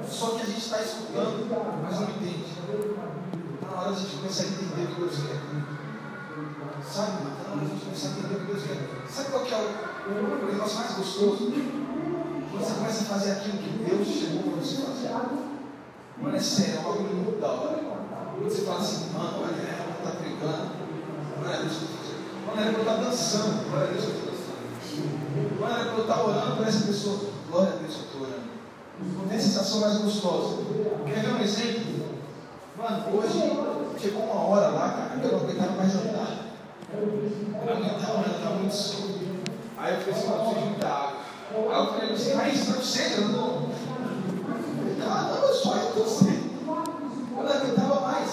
[0.08, 2.46] só que a gente está escutando, mas não entende.
[2.46, 5.42] Está na hora de a gente começar a entender o que Deus quer.
[6.86, 7.12] Sabe?
[7.34, 8.78] Está na hora de a gente começar a entender o que Deus quer.
[9.10, 11.50] Sabe qual que é o, o negócio mais gostoso?
[11.50, 15.10] Quando você começa a fazer aquilo que Deus chamou para você fazer.
[16.22, 17.82] Mano, é sério, é bagulho muito da hora.
[18.38, 20.70] Quando você fala assim, mano, olha, é, ela está pregando.
[21.42, 22.22] Glória a Deus que eu estou fazendo.
[22.46, 23.70] Quando eu estou dançando.
[23.72, 25.60] Glória a Deus que eu estou dançando.
[25.60, 27.33] Mano, quando eu estava orando para essa pessoa.
[27.54, 28.40] Glória a Deus eu.
[29.16, 30.64] Não tem sensação mais gostosa.
[31.06, 32.18] Quer ver um exemplo?
[32.76, 36.48] Mano, hoje chegou uma hora lá, cara, eu não aguentava mais andar.
[36.92, 39.04] Ela não tá, ela tá muito seca.
[39.78, 41.14] Aí eu falei assim, eu preciso de água.
[41.54, 42.68] Aí eu falei assim, mas
[43.28, 43.48] não.
[43.48, 43.70] Eu
[44.80, 46.50] falei, ah, não, eu só eu sede.
[46.66, 48.32] Eu não aguentava mais.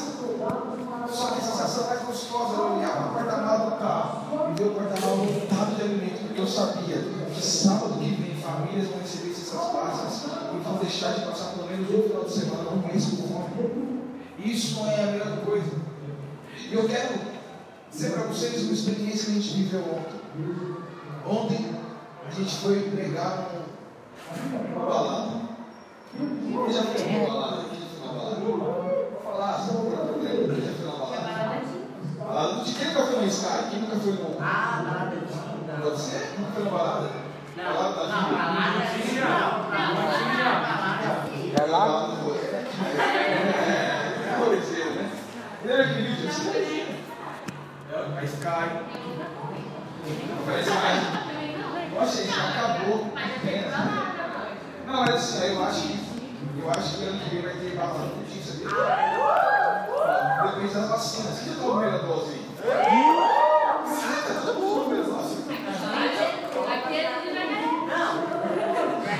[1.12, 4.68] Só que a sensação mais gostosa era olhar para o porta-malas do carro e ver
[4.68, 6.96] o porta-malas lotado de alimento, porque eu sabia
[7.34, 10.24] que sábado que vem famílias vão receber essas passas
[10.54, 14.00] e vão deixar de passar pelo menos um final de semana com mês com fome.
[14.38, 15.70] Isso não é a melhor coisa.
[16.68, 17.20] E eu quero
[17.90, 20.20] dizer para vocês uma experiência que a gente viveu ontem.
[21.26, 21.76] Ontem
[22.26, 23.50] a gente foi pregar
[24.74, 25.40] numa balada.
[26.16, 27.64] Quem já foi numa balada?
[27.70, 28.90] Quem já foi numa balada?
[28.90, 30.54] Vou falar, só para problema.
[30.54, 31.62] Quem já foi numa balada?
[32.18, 33.70] Balada de quem nunca foi no Sky?
[33.70, 34.36] Quem nunca foi no.
[34.40, 35.40] Ah, nada disso.
[35.82, 36.38] Você?
[36.38, 37.29] Nunca foi numa balada?
[37.62, 40.00] Balada não, balada é não, balada
[41.56, 42.34] É lá no.
[42.34, 42.64] É,
[44.26, 45.04] é rolezeiro, né?
[45.64, 46.50] Lembra aquele vídeo assim?
[47.92, 48.66] É, a Sky.
[50.48, 50.96] A Sky.
[51.94, 52.98] Nossa, gente, acabou.
[54.86, 55.94] Não, mas assim, eu acho que.
[56.62, 58.20] Eu acho que ano que vem vai ter balada?
[60.46, 61.40] Depende das vacinas.
[61.40, 62.42] Quem tomou a primeira dose aí?
[64.00, 65.34] Caraca, todo mundo tomou a primeira dose.
[66.70, 67.60] Aqui é tudo devagar.
[67.90, 68.12] Não,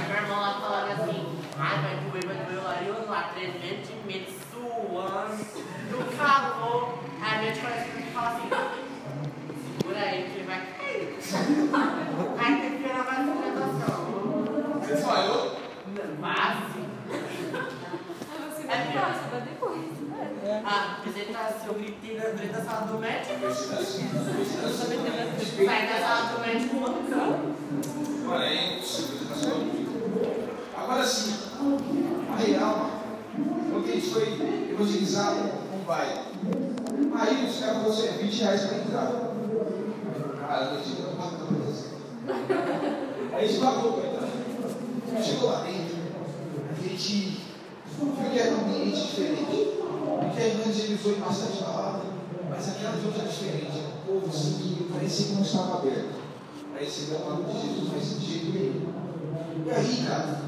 [0.07, 1.21] meu irmão lá falando assim,
[1.59, 5.45] ai, vai doer, vai doer, lá eu lá, trementemente, suando,
[5.91, 6.81] no calor.
[7.23, 8.49] Aí a gente parece que fala assim,
[9.79, 11.19] segura aí que ele vai cair.
[12.39, 14.01] Aí tem que virar mais apresentação.
[14.81, 15.43] Você desmaiou?
[16.21, 16.81] Quase.
[18.51, 19.91] Você vai ficar, você vai depois.
[20.65, 23.35] Ah, apresentação, eu gritei na frente da sala do médico.
[25.65, 26.77] Sai da sala do médico
[29.35, 29.91] sua vida.
[30.77, 31.35] Agora sim,
[32.33, 32.91] a real,
[33.77, 36.27] ontem a gente foi evangelizar um, um bairro.
[37.19, 39.13] Aí os caras assim, é 20 reais para entrar.
[40.41, 41.51] Cara, eu disse, não pago pra.
[43.37, 44.29] Aí gente pagou para entrar.
[45.23, 45.97] Chegou lá dentro,
[46.71, 47.41] a gente
[47.99, 49.81] viu que era um ambiente diferente.
[50.21, 52.00] E que a evangelizou em bastante palavra,
[52.51, 53.79] mas aquela hoje era diferente.
[53.79, 56.21] Era um povo assim que parecia que não estava aberto
[56.73, 58.91] para receber a palavra de Jesus, mas de jeito nenhum.
[59.65, 60.41] E aí, cara,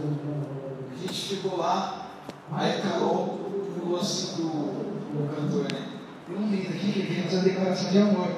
[0.90, 2.11] a gente ficou lá,
[2.50, 3.38] aí Carol
[3.78, 5.88] falou assim pro cantor, né?
[6.26, 8.28] Tem um lindo aqui que queremos a declaração de amor.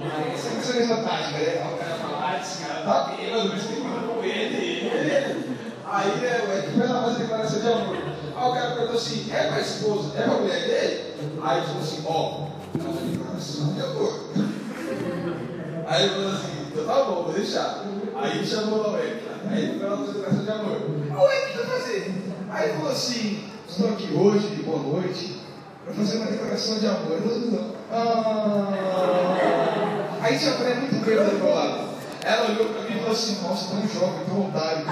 [0.00, 1.72] Aí essa é a mesma tática, né?
[1.74, 5.58] O cara fala, ah, esse cara tá bêbado, mas tem que mandar com ele, ele.
[5.90, 7.96] Aí, né, o Ed foi lá fazer declaração de amor.
[8.36, 11.14] Aí o cara perguntou assim, é pra esposa, é pra mulher dele?
[11.42, 12.47] Aí ele falou assim, ó,
[13.38, 14.12] é uma declaração de amor.
[15.86, 17.84] Aí ele falou assim, então tá bom, vou deixar.
[18.16, 19.22] Aí chamou o Eric.
[19.48, 20.76] Aí ele foi lá fazer declaração de amor.
[21.16, 22.14] O Eric vai fazer.
[22.50, 25.40] Aí ele falou assim, estou aqui hoje, de boa noite,
[25.84, 27.12] para fazer uma declaração de amor.
[27.12, 27.60] Eu falei,
[27.92, 28.74] ah.
[30.20, 31.88] Aí tinha mulher muito bêbada do meu lado.
[32.20, 34.84] Ela olhou para mim e falou assim, nossa, tão jovem, tão otário.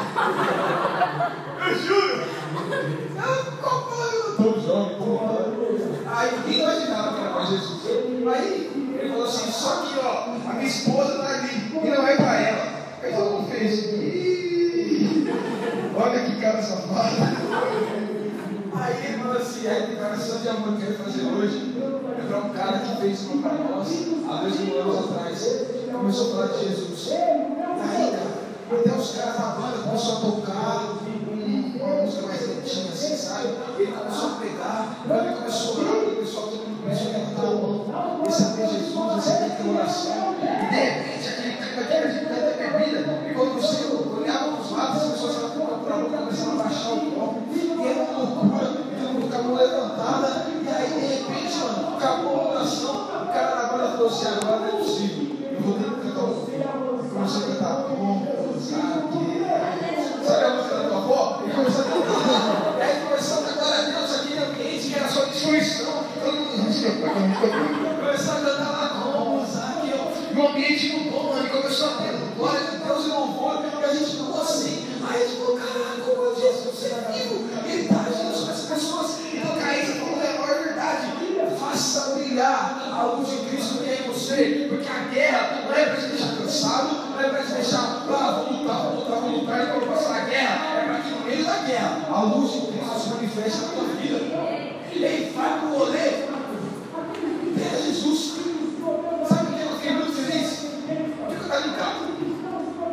[1.69, 2.23] Eu juro.
[3.17, 3.35] Eu
[4.37, 5.67] tão jovem, tão otário.
[6.07, 7.43] Aí ninguém imaginava que era para
[8.29, 8.71] Aí
[9.01, 12.41] ele falou assim, só que ó, a minha esposa está ali e não é para
[12.41, 12.67] ela.
[13.03, 13.85] Aí todo mundo fez.
[13.85, 15.27] "Ih,
[15.99, 17.17] Olha que cara safado.
[18.75, 21.75] Aí ele falou assim, a declaração de amor que eu quero fazer hoje
[22.19, 23.89] é para um cara que fez uma para nós
[24.29, 25.67] há dois mil anos atrás.
[25.91, 27.13] Começou a falar de Jesus.
[27.13, 32.93] Aí, cara, até os caras da banda começaram a tocar um- uma música mais lentinha,
[32.93, 33.49] assim, sabe?
[33.79, 34.37] Ele começou a
[35.07, 35.96] quando ele começou a orar,
[39.87, 40.35] oração.
[40.43, 45.03] E de repente, aquele aquele de cada bebida, e quando você olhava para os lados,
[45.03, 47.57] as pessoas estavam procurando começavam a baixar o copo, e
[47.87, 51.97] era uma loucura, e todo mundo com a mão levantada, e aí de repente, mano,
[51.97, 55.75] acabou a oração, o cara da banda falou assim, agora não é possível, eu vou
[55.75, 56.47] ter que cantar um
[57.17, 58.27] Começou a cantar, como
[58.61, 59.01] sabe,
[60.27, 61.43] sabe a música da tua avó?
[61.47, 65.09] E começou a cantar, e aí começou a cantar a Deus aquele ambiente que era
[65.09, 66.57] só destruição, todo mundo
[67.97, 72.13] começou a cantar lá, como sabe, e o ambiente mudou, mano, e começou a ter
[72.37, 76.03] glória de Deus e louvor, e a gente ficou assim, aí a gente falou, caraca,
[76.05, 77.35] como Jesus é vivo,
[77.67, 81.07] ele está agindo sobre as pessoas, então Caísa falou, é a maior verdade,
[81.59, 85.87] faça brilhar a luz de Cristo que é em você, porque a guerra não é
[85.87, 89.31] para te deixar cansado, não é para te deixar, ah, vou lutar, vou lutar, vou
[89.31, 92.53] lutar, e quando passar a guerra, é para que no meio da guerra, a luz
[92.53, 94.19] de Cristo se manifeste na tua vida,
[94.93, 96.27] ei, vai pro rolê,
[97.57, 98.35] Pega Jesus.
[99.27, 100.67] Sabe por que eu fiquei muito feliz?
[100.87, 102.07] Porque eu estava em casa.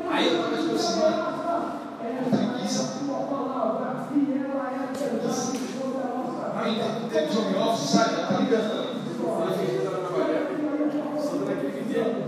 [0.09, 1.17] Aí eu estava tipo assim, mano,
[2.29, 2.83] preguiça.
[6.55, 8.15] Aí tem tempo de home office, sabe?
[8.15, 8.73] Tá ligando.
[8.73, 10.43] Eu fiquei tentando trabalhar.
[11.21, 12.23] Só dando aquele andando.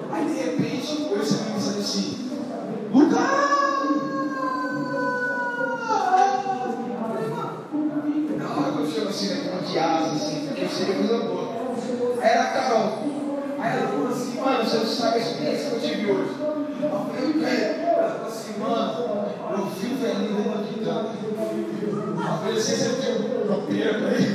[22.65, 24.25] Adolescência eu tenho uma perca aí.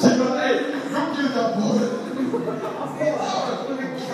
[0.00, 0.54] Chegou aí,
[0.92, 1.84] não filho da porra.
[3.00, 4.06] Ei, Laura, como é que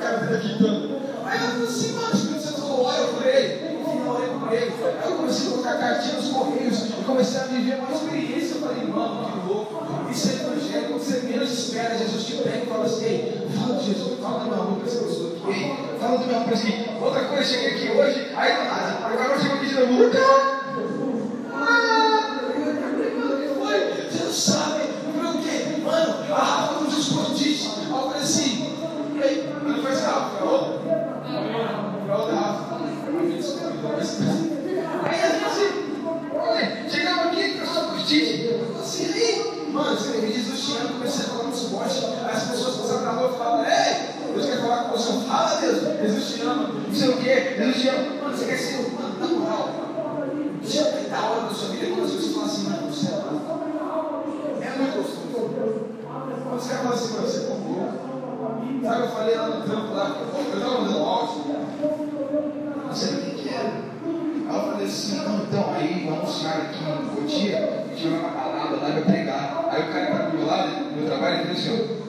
[0.00, 1.00] cara, gritando?
[1.24, 2.90] Aí eu falei assim, mano, Espírito Santo falou,
[3.24, 3.78] ele.
[3.78, 4.72] No final, orei por ele.
[4.84, 8.54] Aí eu comecei a colocar cartinha nos correios comecei a viver uma experiência.
[8.56, 10.10] Eu falei, mano, que louco.
[10.10, 13.76] Isso é evangelho, quando você menos espera, Jesus te pega e fala assim, ei, fala
[13.76, 15.76] de Jesus, fala do meu amor para essa pessoa aqui.
[16.00, 16.90] Fala do meu amor aqui.
[17.00, 20.64] Outra coisa, cheguei aqui hoje, aí do nada, agora eu chego aqui de novo, cara.
[24.10, 25.80] Você não sabe, o quê?
[25.82, 27.70] Mano, a Rafa nos escondite.
[27.78, 28.76] Aí eu falei assim,
[29.14, 30.78] e aí, não foi essa Rafa, foi outra?
[32.06, 32.74] Foi outra Rafa.
[35.04, 38.44] Aí a gente assim, chegava aqui, pessoal curtite.
[38.44, 42.04] Eu falei assim, aí, mano, você me diz o Chiano, comecei a falar no suporte.
[42.04, 45.26] Aí as pessoas passavam na rua e ei, Deus quer falar com você.
[45.26, 46.68] Fala, Deus, Jesus te ama.
[46.68, 48.22] Não sei o quê, Jesus te ama.
[48.22, 49.68] Mano, você quer ser, mano, na moral.
[50.62, 53.06] Deixa eu tentar a hora da sua vida quando as pessoas falam assim, mano, você
[53.06, 53.64] é louco.
[54.62, 55.50] É muito gostoso.
[56.44, 57.64] Quando os caras assim, mano, você é louco.
[58.84, 61.44] Sabe, eu falei lá no trampo lá, eu estava mandando áudio.
[62.86, 63.72] Não sei o que que era.
[64.46, 68.20] Aí eu falei assim, não, então, aí vamos chegar aqui no Cotia, a gente vai
[68.20, 69.68] numa balada lá e vai pregar.
[69.70, 72.04] Aí o cara que tá do meu lado, no meu trabalho, ele falou assim, ó.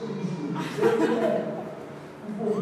[2.38, 2.55] O cara, ele ficou tipo,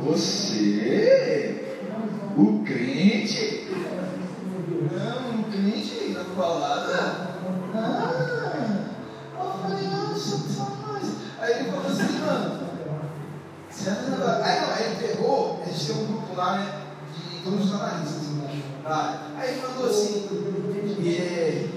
[0.00, 1.76] você,
[2.36, 3.68] o crente?
[4.90, 7.32] Não, o crente na balada?
[7.74, 8.10] Ah,
[9.38, 11.08] eu falei, nossa, mas.
[11.38, 12.62] Aí ele falou assim, mano.
[14.42, 16.82] Aí, não, aí ele pegou, a gente tem um grupo lá, né?
[17.14, 18.22] De todos os analistas.
[18.82, 19.28] Tá?
[19.36, 20.28] Aí ele mandou assim,
[20.98, 21.68] e é,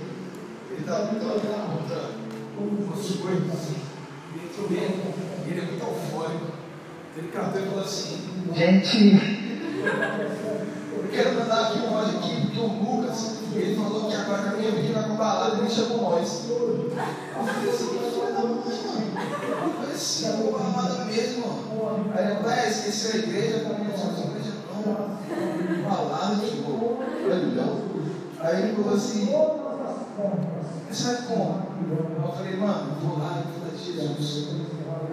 [0.71, 2.09] ele tá muito na outra,
[2.57, 3.84] umas coisas assim,
[5.47, 6.45] ele é muito eufórico.
[7.17, 8.17] Ele cantou e falou assim,
[8.53, 9.15] gente,
[10.93, 14.49] eu quero mandar aqui um áudio aqui, porque o Lucas, ele falou que agora com
[14.49, 16.49] a minha vida vai com balada, ele chamou nós.
[16.49, 16.89] Eu
[17.45, 19.05] falei assim, que foi da mãe, mano.
[19.63, 21.45] Eu falei assim, eu vou balada mesmo.
[22.13, 26.97] Aí ele falou, é, esqueceu a igreja, eu falei, não, a igreja não, balada, tipo,
[26.99, 27.95] olha,
[28.39, 29.33] Aí ele falou assim,
[30.93, 31.65] você sabe como?
[32.23, 34.49] Eu falei, mano, eu vou lá e vou de Jesus.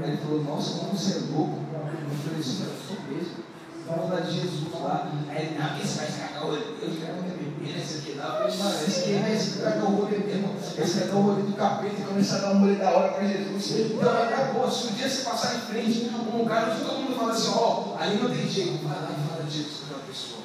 [0.03, 1.59] Aí ele falou, nossa, como você é louco.
[1.73, 3.43] Eu falei assim, eu sou mesmo.
[3.87, 5.13] Vamos lá de Jesus lá.
[5.29, 8.25] Aí ele, não, esse vai estragar o olho de Deus, vai beber, esse aqui lá.
[8.25, 10.55] Eu falei, mano, esse aqui é vai dar o rolê mesmo.
[10.79, 13.13] Esse vai dar o rolê do capeta e começar a dar um rolê da hora
[13.13, 13.91] para Jesus.
[13.93, 14.71] Então acabou.
[14.71, 18.17] Se um dia você passar em frente, um onde todo mundo fala assim, ó, ali
[18.17, 20.43] não tem jeito, vai lá e fala de Jesus para aquela pessoa.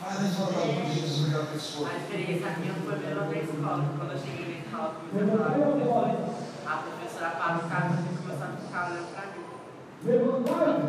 [0.00, 1.88] Vai lá e fala de Jesus para aquela pessoa.
[1.88, 3.94] A experiência minha foi a mesma da escola.
[3.98, 5.58] Quando eu cheguei escola, comecei a
[6.66, 9.44] a professora parou o carro e começou a ficar olhando pra mim.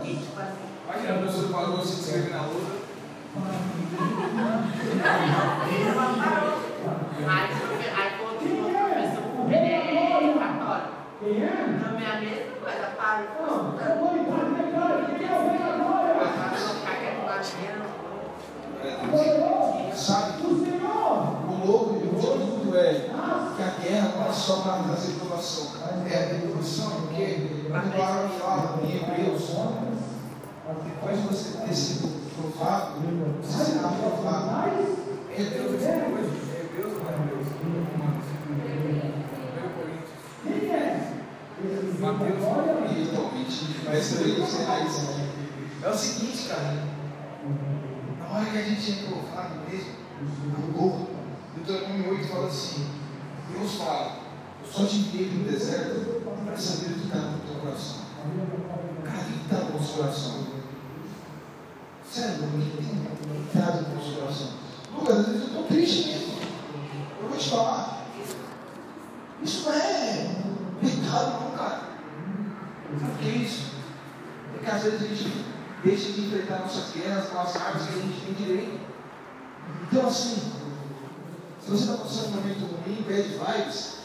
[0.03, 2.75] E tipo assim, Imagina a pessoa parou se inscreve na outra.
[5.87, 6.57] ela parou.
[7.27, 7.45] Aí,
[7.95, 9.53] aí continuou o professor, é,
[10.37, 10.93] católico.
[11.81, 13.99] Na minha mesa, mas a parou e falou, Agora
[16.09, 16.15] eu
[16.59, 17.89] vou ficar quieto lá dentro.
[19.95, 20.43] Sabe?
[20.43, 20.45] O
[21.65, 23.09] louco de tudo é
[23.59, 25.71] que a guerra não só para trazer provação.
[26.07, 29.41] É a provação porque a palavra fala em Hebreus,
[30.85, 33.01] depois de você ter sido provado,
[33.41, 34.49] você será provado.
[35.35, 37.47] É Hebreus, é Hebreus ou não é Hebreus?
[41.99, 42.43] Mateus,
[42.91, 44.57] eventualmente, vai ser isso.
[45.81, 46.99] É o seguinte, cara.
[48.19, 49.93] Na hora que a gente é provado mesmo,
[50.55, 51.07] amor,
[51.55, 52.85] Deuteronômio 8 fala assim:
[53.51, 54.18] Deus fala,
[54.71, 57.97] só te enviei do deserto para saber o que está no teu coração.
[59.03, 60.47] Cara, o que está no nosso coração?
[62.09, 64.49] Sério, o que está no nosso coração?
[64.95, 66.33] Lucas, às vezes eu estou triste mesmo.
[67.21, 68.05] Eu vou te falar.
[69.41, 70.35] Isso não é
[70.81, 71.81] pecado, não, cara.
[72.91, 73.71] O que é isso?
[74.51, 75.45] Porque às vezes a gente
[75.83, 78.79] deixa de enfrentar nossas guerras com as armas que a gente tem direito.
[79.83, 80.51] Então, assim,
[81.61, 83.98] se você está passando um momento ruim, bad vibes,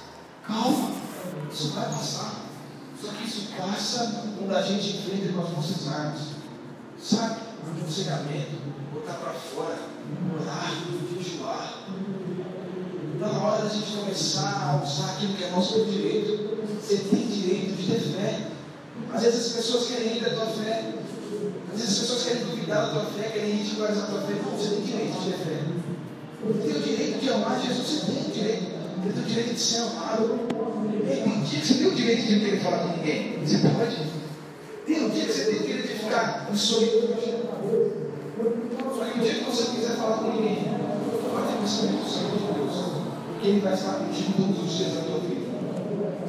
[0.46, 0.92] calma,
[1.52, 2.44] isso vai passar.
[3.00, 6.20] Só que isso passa quando a gente enfrenta com as nossas armas.
[7.00, 7.40] Sabe?
[7.66, 8.56] O aconselhamento,
[8.92, 9.78] botar para fora,
[10.40, 10.72] orar,
[11.22, 11.84] jejuar.
[13.14, 16.66] Está na hora da gente começar a usar aquilo que é nosso direito.
[16.80, 18.48] Você tem direito de ter fé.
[19.12, 20.94] Às vezes as pessoas querem ir da tua fé.
[21.72, 24.34] Às vezes as pessoas querem duvidar da tua fé, querem ridicularizar a tua fé.
[24.34, 25.62] Não, você tem direito de ter fé.
[26.44, 28.73] O direito de amar Jesus, você tem o direito.
[29.04, 30.40] Você tem o direito de ser amado.
[31.06, 33.38] Tem dia que você tem o direito de não querer falar com ninguém.
[33.44, 33.96] Você pode.
[34.86, 37.34] Tem um dia que você tem o direito de ficar em solitude.
[38.96, 40.64] Só que o dia que você quiser falar com ninguém,
[41.30, 42.74] pode ter o Espírito Santo de Deus.
[43.26, 45.50] Porque Ele vai estar contigo todos os dias da tua vida.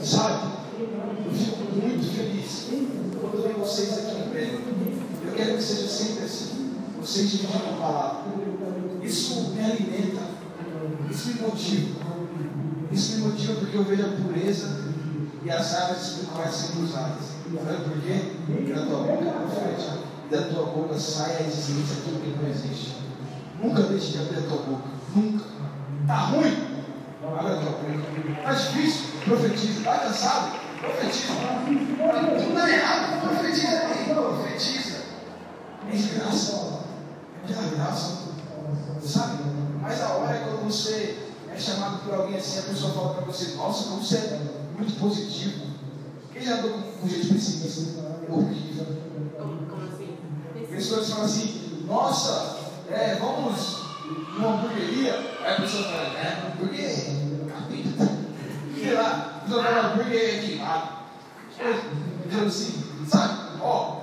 [0.03, 0.55] Sabe?
[0.77, 2.67] Eu fico muito feliz
[3.21, 4.59] quando vejo vocês aqui em pé.
[5.25, 6.73] Eu quero que seja sempre assim.
[6.99, 8.23] Vocês dividindo a palavra.
[9.01, 10.23] Isso me alimenta.
[11.09, 12.14] Isso me motiva.
[12.91, 14.85] Isso me motiva porque eu vejo a pureza
[15.43, 17.35] e as águas espirituais sendo usadas.
[17.45, 18.31] Sabe por quê?
[18.47, 22.41] Porque da tua boca é profética e da tua boca sai a existência aquilo que
[22.41, 22.95] não existe.
[23.61, 24.89] Nunca deixe de abrir a tua boca.
[25.15, 25.45] Nunca.
[26.07, 26.75] Tá ruim?
[27.23, 28.43] Abre a tua boca.
[28.43, 29.05] Tá difícil?
[29.25, 29.83] Profetiza.
[29.83, 30.59] Tá cansado?
[30.79, 31.33] Profetiza.
[31.33, 33.21] Tá tudo dando errado?
[33.21, 34.13] Profetiza.
[34.13, 34.97] Profetiza.
[35.91, 36.79] É de graça.
[37.43, 38.25] É de graça.
[39.03, 39.43] Sabe?
[39.81, 41.19] Mas a hora é quando você
[41.55, 44.41] é chamado por alguém assim, a pessoa fala para você, nossa, como você é
[44.77, 45.67] muito positivo.
[46.33, 48.01] Quem já andou com um jeito pessimista?
[48.27, 48.85] É horrível.
[49.37, 50.17] Como, assim?
[50.69, 52.57] Pessoas falam assim, nossa,
[52.89, 53.77] é, vamos
[54.33, 55.13] numa hamburgueria.
[55.45, 56.91] Aí a pessoa fala, é, hambúrguer,
[57.47, 58.11] capeta.
[58.77, 60.89] Sei lá, a pessoa fala, hambúrguer queimado.
[62.25, 63.61] Então assim, sabe?
[63.61, 64.01] Ó,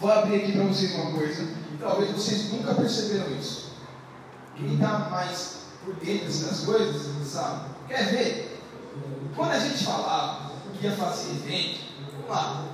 [0.00, 1.46] vou abrir aqui para vocês uma coisa.
[1.78, 3.72] Talvez vocês nunca perceberam isso.
[4.56, 7.60] Quem está mais por dentro das coisas, sabe?
[7.88, 8.60] Quer ver?
[9.34, 11.80] Quando a gente falava que ia fazer evento,
[12.12, 12.64] vamos lá,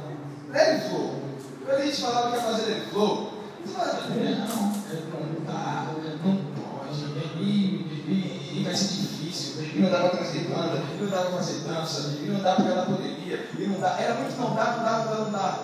[0.51, 1.23] leve flow.
[1.65, 3.33] Quando a gente falava que ia fazer leve flow,
[3.65, 5.87] você falava, não, não dá,
[6.25, 7.05] não pode,
[7.41, 11.23] e, e, e vai ser difícil, e não dá para trazer banda, e não dá
[11.23, 14.55] para fazer dança, e não dá para ela poderia, e não dá, era muito não
[14.55, 15.59] dá, não dá, não dá, não dá.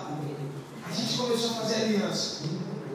[0.87, 2.43] A gente começou a fazer aliança,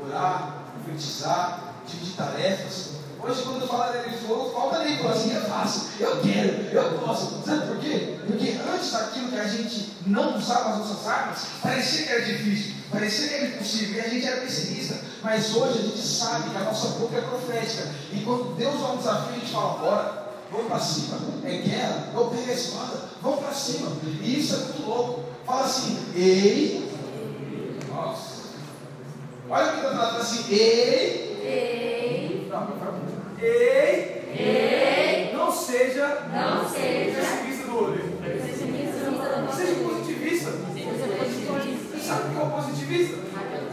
[0.06, 2.89] orar, profetizar, dividir tarefas.
[3.22, 7.42] Hoje, quando falo dele falou, falta falou assim, é fácil, eu quero, eu posso.
[7.44, 8.16] Sabe por quê?
[8.26, 12.74] Porque antes daquilo que a gente não usava as nossas armas, parecia que era difícil,
[12.90, 15.00] parecia que era impossível, e a gente era pessimista.
[15.22, 17.88] Mas hoje a gente sabe que a nossa boca é profética.
[18.12, 21.18] E quando Deus dá um desafio, a gente fala, bora, vamos para cima.
[21.44, 23.92] É guerra, eu pego a espada, vamos para cima.
[24.22, 25.24] E isso é muito louco.
[25.44, 26.90] Fala assim, ei.
[27.92, 28.40] Nossa.
[29.48, 31.30] Olha o que está falando assim, ei.
[31.42, 32.66] Ei, Não,
[33.40, 38.02] Ei, ei, não seja, não seja pessimista do olho.
[38.20, 40.50] pessimista Seja positivista.
[40.50, 43.18] Você sabe o que é o positivista?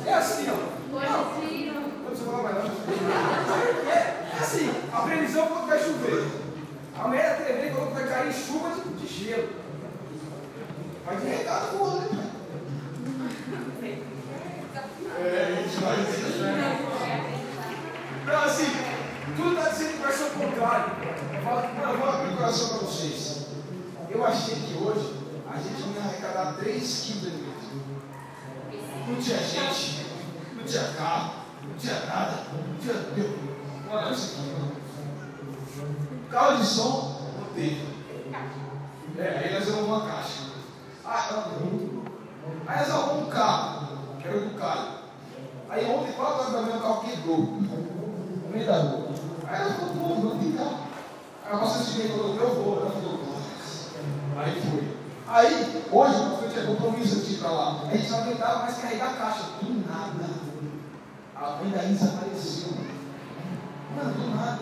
[0.05, 0.53] É assim, ó.
[0.93, 3.91] Não, não precisa falar mais não.
[3.91, 6.27] É, é assim, a previsão quando vai chover.
[6.99, 9.49] Amanhã a TV falou que vai cair chuva de, de gelo.
[11.03, 12.31] Vai de regata com o olho, né?
[15.19, 16.76] É, a gente vai
[18.27, 18.65] Então, assim,
[19.37, 20.91] tudo está dizendo que vai ser o contrário.
[21.33, 23.47] Eu falo, mano, eu vou abrir o coração para vocês.
[24.09, 25.15] Eu achei que hoje
[25.49, 27.57] a gente ia arrecadar 3 quilos de alimento.
[29.07, 30.07] Não tinha gente,
[30.57, 31.35] não tinha carro,
[31.69, 32.95] não tinha nada, não tinha.
[33.15, 33.39] Meu,
[33.89, 34.75] olha isso aqui, mano.
[36.29, 37.87] Carro de som, não teve.
[39.17, 40.51] É, aí nós arrumamos uma caixa.
[41.05, 42.03] Ah, não.
[42.67, 43.87] Aí nós arrumamos um carro,
[44.21, 44.97] que era do Caio.
[45.69, 47.66] Aí ontem, 4 horas da manhã, o carro quebrou.
[48.75, 49.09] Rua.
[49.47, 50.79] Aí ela falou, pô, não tem carro.
[51.45, 52.81] Aí a nossa assistente falou, eu vou.
[52.81, 53.19] Ela falou.
[54.37, 54.97] Aí foi.
[55.29, 57.81] Aí, hoje, nós foi ter compromisso de ir para lá.
[57.83, 59.43] A gente não aguentava mais carregar a caixa.
[59.61, 60.29] Do nada.
[61.35, 62.73] A mãe da Isa apareceu.
[63.95, 64.59] Mano, do nada.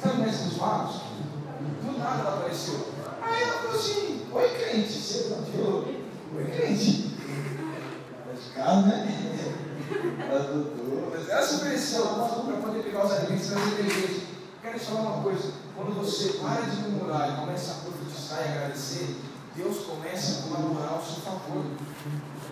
[0.00, 1.00] Sabe o mestre dos magos?
[1.82, 2.88] Do nada ela apareceu.
[3.22, 4.92] Aí ela falou assim, oi crente.
[4.92, 5.84] Você falou,
[6.36, 7.14] oi crente.
[8.26, 9.63] Tá de carro, né?
[10.52, 11.24] Doutor.
[11.28, 14.20] Mas ofereceu para poder pegar os alimentos e trazer para a igreja.
[14.62, 15.52] Quero te falar uma coisa.
[15.76, 19.16] Quando você para de murmurar e começa a profetizar e agradecer,
[19.56, 21.64] Deus começa a colaborar ao seu favor.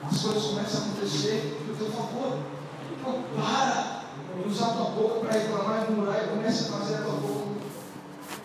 [0.05, 2.39] As coisas começam a acontecer do teu favor.
[2.93, 4.03] Então para
[4.37, 7.15] de usar a tua boca para reclamar e murmurar e começa a fazer a tua
[7.15, 7.53] boca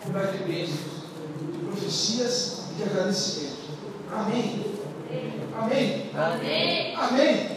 [0.04, 0.78] um lugar de bênçãos,
[1.40, 3.56] de profecias e de agradecimento.
[4.12, 4.77] Amém.
[5.10, 6.10] Amém.
[6.14, 6.94] Amém.
[6.94, 7.56] Amém.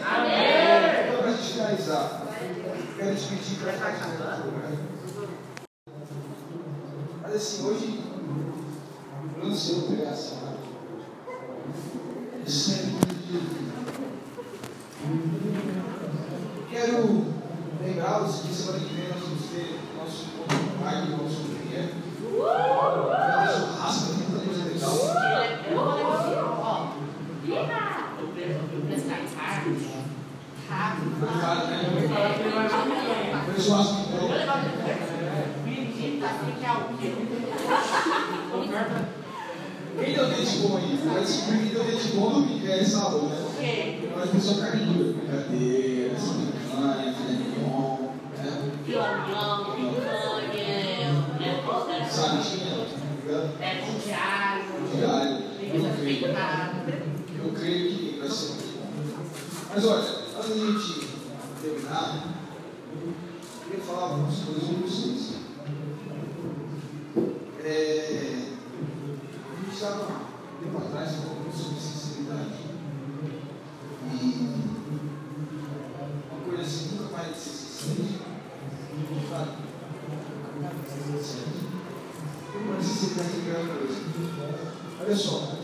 [1.06, 2.22] Então, para a gente finalizar,
[2.96, 3.92] quero te pedir para ficar
[7.20, 8.00] Mas assim, hoje,
[9.36, 10.56] eu não sei eu pregar assim, né?
[12.44, 12.50] É
[16.70, 17.26] Quero
[17.82, 21.92] lembrá-los que semana que vem nós vamos ter nosso encontro o Pai, nosso dia.
[22.32, 23.81] Nosso
[39.98, 41.00] Quem deu dente bom aí?
[41.04, 43.36] Vai descobrir quem deu dente bom do que é sabor, né?
[43.58, 44.10] Quem?
[44.16, 45.12] Mas pessoal carne dura.
[45.12, 47.98] Brincadeira, picanha, filé mignon,
[48.38, 48.50] né?
[48.86, 51.10] Piolhão, picanha,
[52.10, 52.86] sardinha,
[53.60, 54.64] é com diário.
[54.94, 55.36] Diário.
[57.38, 58.88] Eu creio que vai ser muito bom.
[59.74, 60.21] Mas olha.
[60.42, 61.08] Antes a gente
[61.62, 62.34] terminar,
[62.92, 63.14] eu
[63.62, 65.34] queria falar algumas coisas com vocês.
[67.62, 68.48] É,
[69.52, 72.58] a gente estava um tempo atrás falando sobre sinceridade.
[74.12, 74.48] E
[76.28, 78.02] uma coisa assim nunca mais ser sincera.
[78.82, 79.58] Assim, de fato,
[80.56, 81.46] nunca vai ser sincera.
[82.66, 84.00] Uma sinceridade é a coisa.
[85.02, 85.61] Olha só.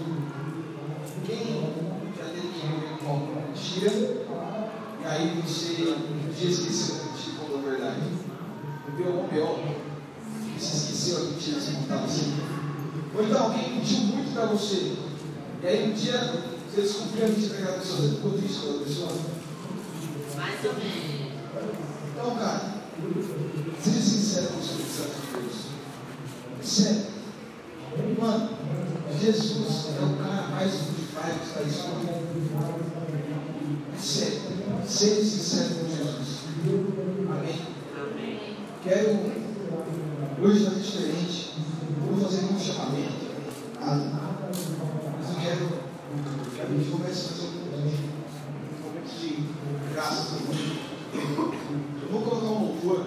[8.98, 9.58] O pior, o pior,
[10.58, 12.34] você esqueceu que você contava assim.
[13.14, 14.96] Ou então alguém mentiu muito para você.
[15.62, 16.18] E aí um dia
[16.68, 18.00] você descobriu a mentira daquela pessoa.
[18.00, 19.12] Você ficou triste com a pessoa?
[20.34, 21.32] Mais ou menos.
[22.12, 22.74] Então, cara,
[23.80, 25.54] seja sincero com o Espírito Santo de Deus.
[26.60, 27.06] Sério.
[28.20, 28.50] Mano,
[29.20, 32.18] Jesus é o cara mais vivificado que está escondido.
[33.94, 34.40] É sério.
[34.84, 36.27] Seja sincero com Jesus.
[38.88, 39.20] Quero
[40.40, 41.56] hoje fazer diferente.
[42.00, 43.28] Não vou fazer nenhum chamamento.
[43.78, 44.12] Nada.
[44.48, 45.68] Mas eu quero
[46.54, 47.52] que a gente comece a fazer um
[48.88, 50.36] momento de graça.
[51.12, 53.00] Eu vou colocar um louvor.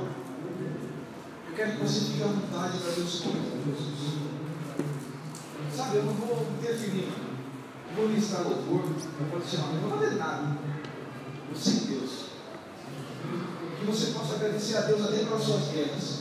[1.50, 3.24] Eu quero que você fique à vontade para Deus.
[5.76, 7.10] Sabe, eu não vou interferir.
[7.90, 10.58] Eu vou listar louvor, eu vou chamar, não vou fazer nada.
[11.50, 12.26] Eu sei Deus.
[13.80, 16.20] Que você possa agradecer a Deus até pelas suas guerras.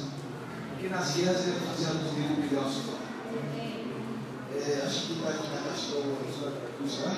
[0.71, 3.01] Porque nas guerras ele fazia a luz brilhar ao seu lado.
[4.55, 6.19] É, acho que vai ficar acho que eu vou
[6.85, 7.17] usar.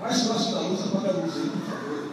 [0.00, 2.06] Mais próximo da luz, apaga a luz aí, por favor.